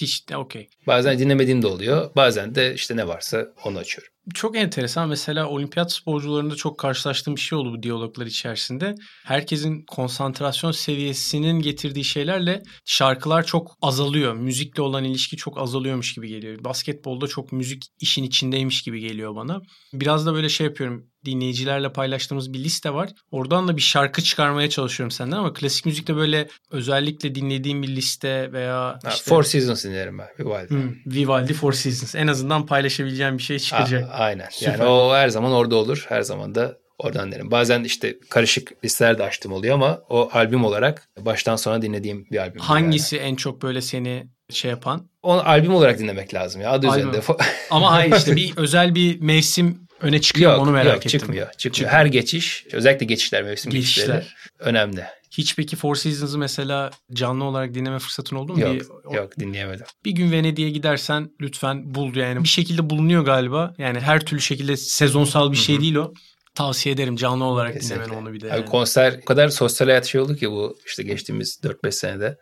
[0.00, 0.68] İşte okey.
[0.86, 2.10] Bazen dinlemediğim de oluyor.
[2.16, 4.12] Bazen de işte ne varsa onu açıyorum.
[4.34, 5.08] Çok enteresan.
[5.08, 8.94] Mesela olimpiyat sporcularında çok karşılaştığım bir şey oldu bu diyaloglar içerisinde.
[9.24, 14.34] Herkesin konsantrasyon seviyesinin getirdiği şeylerle şarkılar çok azalıyor.
[14.34, 16.64] Müzikle olan ilişki çok azalıyormuş gibi geliyor.
[16.64, 19.60] Basketbolda çok müzik işin içindeymiş gibi geliyor bana.
[19.92, 23.10] Biraz da böyle şey yapıyorum dinleyicilerle paylaştığımız bir liste var.
[23.30, 28.52] Oradan da bir şarkı çıkarmaya çalışıyorum senden ama klasik müzikte böyle özellikle dinlediğim bir liste
[28.52, 29.30] veya işte...
[29.30, 30.70] Four Seasons dinlerim ben Vivaldi.
[30.70, 32.14] Hmm, Vivaldi Four Seasons.
[32.14, 34.09] En azından paylaşabileceğim bir şey çıkacak.
[34.12, 34.46] Aynen.
[34.50, 34.72] Süper.
[34.72, 36.06] Yani o her zaman orada olur.
[36.08, 37.50] Her zaman da oradan derim.
[37.50, 42.38] Bazen işte karışık listeler de açtım oluyor ama o albüm olarak baştan sona dinlediğim bir
[42.38, 42.60] albüm.
[42.60, 43.26] Hangisi yani.
[43.26, 45.10] en çok böyle seni şey yapan?
[45.22, 46.70] Onu albüm olarak dinlemek lazım ya.
[46.70, 47.08] Adı albüm.
[47.10, 47.26] üzerinde.
[47.70, 51.10] ama hayır işte bir özel bir mevsim öne çıkıyor yok, onu merak yok, ettim.
[51.20, 51.74] Çıkmıyor, çıkmıyor.
[51.74, 51.92] çıkmıyor.
[51.92, 54.14] Her geçiş özellikle geçişler mevsim geçişler.
[54.14, 55.04] geçişleri önemli.
[55.30, 58.60] Hiç peki Four Seasons'ı mesela canlı olarak dinleme fırsatın oldu mu?
[58.60, 59.86] Yok, bir, yok dinleyemedim.
[60.04, 62.42] Bir gün Venedik'e gidersen lütfen bul yani.
[62.42, 63.74] Bir şekilde bulunuyor galiba.
[63.78, 65.82] Yani her türlü şekilde sezonsal bir şey Hı-hı.
[65.82, 66.12] değil o.
[66.54, 68.04] Tavsiye ederim canlı olarak Kesinlikle.
[68.04, 68.46] dinlemen onu bir de.
[68.46, 68.60] Yani.
[68.60, 72.36] Abi konser o kadar sosyal hayat şey oldu ki bu işte geçtiğimiz 4-5 senede.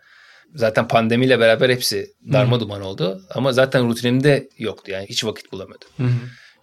[0.54, 3.22] Zaten pandemiyle beraber hepsi darma duman oldu.
[3.34, 5.88] Ama zaten rutinimde yoktu yani hiç vakit bulamadım.
[5.96, 6.08] Hı-hı.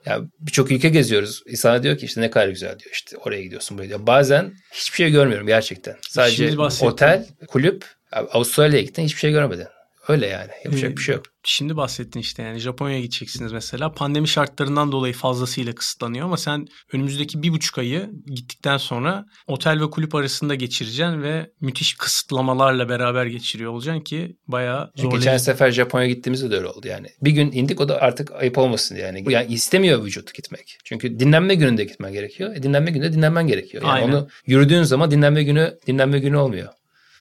[0.06, 1.44] Ya birçok ülke geziyoruz.
[1.48, 2.92] İnsan diyor ki işte ne kadar güzel diyor.
[2.94, 4.08] İşte oraya gidiyorsun buraya diyor.
[4.08, 5.96] Bazen hiçbir şey görmüyorum gerçekten.
[6.10, 6.44] Sadece
[6.86, 7.86] otel, kulüp.
[8.12, 9.68] Avustralya'ya gittin hiçbir şey görmedin.
[10.08, 10.52] Öyle yani.
[10.66, 11.26] Yapacak Ee, bir şey yok.
[11.44, 13.92] Şimdi bahsettin işte yani Japonya'ya gideceksiniz mesela.
[13.92, 19.90] Pandemi şartlarından dolayı fazlasıyla kısıtlanıyor ama sen önümüzdeki bir buçuk ayı gittikten sonra otel ve
[19.90, 25.18] kulüp arasında geçireceksin ve müthiş kısıtlamalarla beraber geçiriyor olacaksın ki bayağı zorlayıcı.
[25.18, 27.08] Geçen sefer Japonya gittiğimizde de öyle oldu yani.
[27.22, 29.26] Bir gün indik o da artık ayıp olmasın yani.
[29.30, 30.78] Yani istemiyor vücut gitmek.
[30.84, 32.56] Çünkü dinlenme gününde gitmen gerekiyor.
[32.56, 33.84] E dinlenme gününde dinlenmen gerekiyor.
[33.84, 34.14] Yani Aynen.
[34.14, 36.70] onu yürüdüğün zaman dinlenme günü dinlenme günü olmuyor.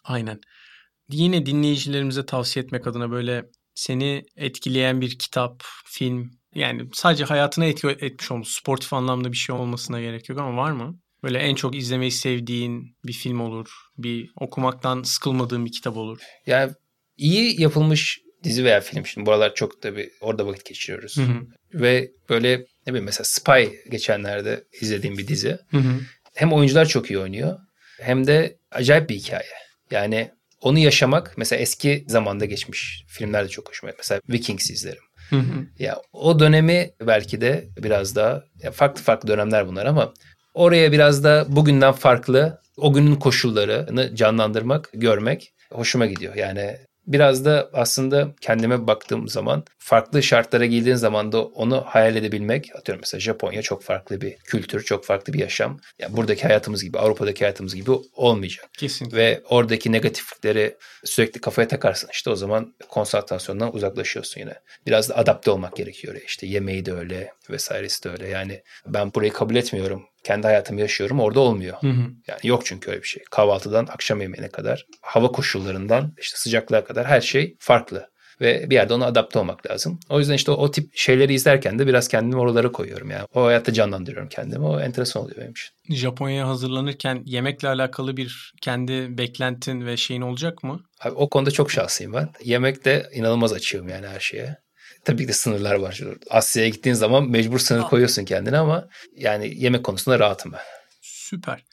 [0.05, 0.41] Aynen.
[1.11, 3.45] Yine dinleyicilerimize tavsiye etmek adına böyle
[3.75, 9.57] seni etkileyen bir kitap, film yani sadece hayatına etki etmiş olmuş sportif anlamda bir şey
[9.57, 10.99] olmasına gerek yok ama var mı?
[11.23, 16.19] Böyle en çok izlemeyi sevdiğin bir film olur, bir okumaktan sıkılmadığın bir kitap olur.
[16.47, 16.73] Yani
[17.17, 21.17] iyi yapılmış dizi veya film şimdi buralar çok tabii orada vakit geçiriyoruz.
[21.17, 21.47] Hı hı.
[21.75, 25.59] Ve böyle ne bileyim mesela Spy geçenlerde izlediğim bir dizi.
[25.71, 26.01] Hı hı.
[26.35, 27.59] Hem oyuncular çok iyi oynuyor
[28.01, 29.53] hem de acayip bir hikaye.
[29.91, 30.31] Yani
[30.65, 33.99] onu yaşamak mesela eski zamanda geçmiş filmler de çok hoşuma gidiyor.
[34.05, 35.03] Mesela Vikings izlerim.
[35.31, 35.67] Hı hı.
[35.79, 40.15] Ya o dönemi belki de biraz daha ya farklı farklı dönemler bunlar ama
[40.55, 46.35] oraya biraz da bugünden farklı o günün koşullarını canlandırmak, görmek hoşuma gidiyor.
[46.35, 52.77] Yani biraz da aslında kendime baktığım zaman farklı şartlara girdiğin zaman da onu hayal edebilmek.
[52.77, 55.81] Atıyorum mesela Japonya çok farklı bir kültür, çok farklı bir yaşam.
[55.99, 58.69] Yani buradaki hayatımız gibi, Avrupa'daki hayatımız gibi olmayacak.
[58.79, 59.17] Kesinlikle.
[59.19, 64.55] Ve oradaki negatiflikleri sürekli kafaya takarsın işte o zaman konsantrasyondan uzaklaşıyorsun yine.
[64.87, 66.17] Biraz da adapte olmak gerekiyor.
[66.27, 68.29] İşte yemeği de öyle vesairesi de öyle.
[68.29, 70.03] Yani ben burayı kabul etmiyorum.
[70.25, 71.77] Kendi hayatımı yaşıyorum orada olmuyor.
[71.81, 72.11] Hı hı.
[72.29, 73.23] Yani yok çünkü öyle bir şey.
[73.31, 78.15] Kahvaltıdan akşam yemeğine kadar, hava koşullarından işte sıcaklığa kadar her şey farklı.
[78.41, 80.01] Ve bir yerde ona adapte olmak lazım.
[80.09, 83.11] O yüzden işte o, o tip şeyleri izlerken de biraz kendimi oralara koyuyorum.
[83.11, 84.65] Yani o hayatta canlandırıyorum kendimi.
[84.65, 85.97] O enteresan oluyor benim için.
[85.97, 90.81] Japonya'ya hazırlanırken yemekle alakalı bir kendi beklentin ve şeyin olacak mı?
[91.01, 92.29] Abi o konuda çok şanslıyım ben.
[92.45, 94.57] Yemekte inanılmaz açığım yani her şeye.
[95.05, 96.01] Tabii ki de sınırlar var.
[96.31, 100.61] Asya'ya gittiğin zaman mecbur sınır koyuyorsun kendine ama yani yemek konusunda rahatım ben.
[101.01, 101.65] Süper.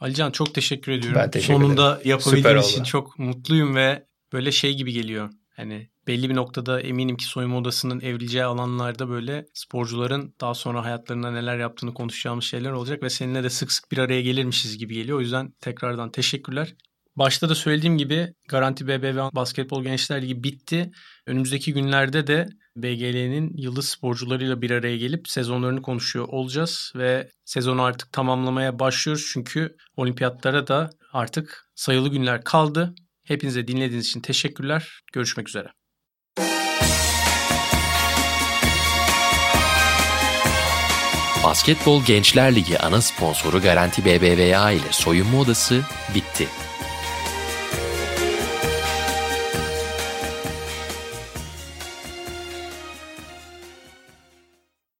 [0.00, 1.20] Alican çok teşekkür ediyorum.
[1.22, 2.10] Ben teşekkür Sonunda ederim.
[2.10, 2.88] yapabildiğin Süper için oldu.
[2.88, 5.30] çok mutluyum ve böyle şey gibi geliyor.
[5.56, 11.30] Hani belli bir noktada eminim ki soyunma odasının evrileceği alanlarda böyle sporcuların daha sonra hayatlarında
[11.30, 15.18] neler yaptığını konuşacağımız şeyler olacak ve seninle de sık sık bir araya gelirmişiz gibi geliyor.
[15.18, 16.74] O yüzden tekrardan teşekkürler.
[17.16, 20.90] Başta da söylediğim gibi Garanti BBV Basketbol Gençler Ligi bitti.
[21.26, 28.12] Önümüzdeki günlerde de BGL'nin yıldız sporcularıyla bir araya gelip sezonlarını konuşuyor olacağız ve sezonu artık
[28.12, 32.94] tamamlamaya başlıyoruz çünkü olimpiyatlara da artık sayılı günler kaldı.
[33.24, 35.00] Hepinize dinlediğiniz için teşekkürler.
[35.12, 35.68] Görüşmek üzere.
[41.44, 45.82] Basketbol Gençler Ligi ana sponsoru Garanti BBVA ile soyunma odası
[46.14, 46.48] bitti.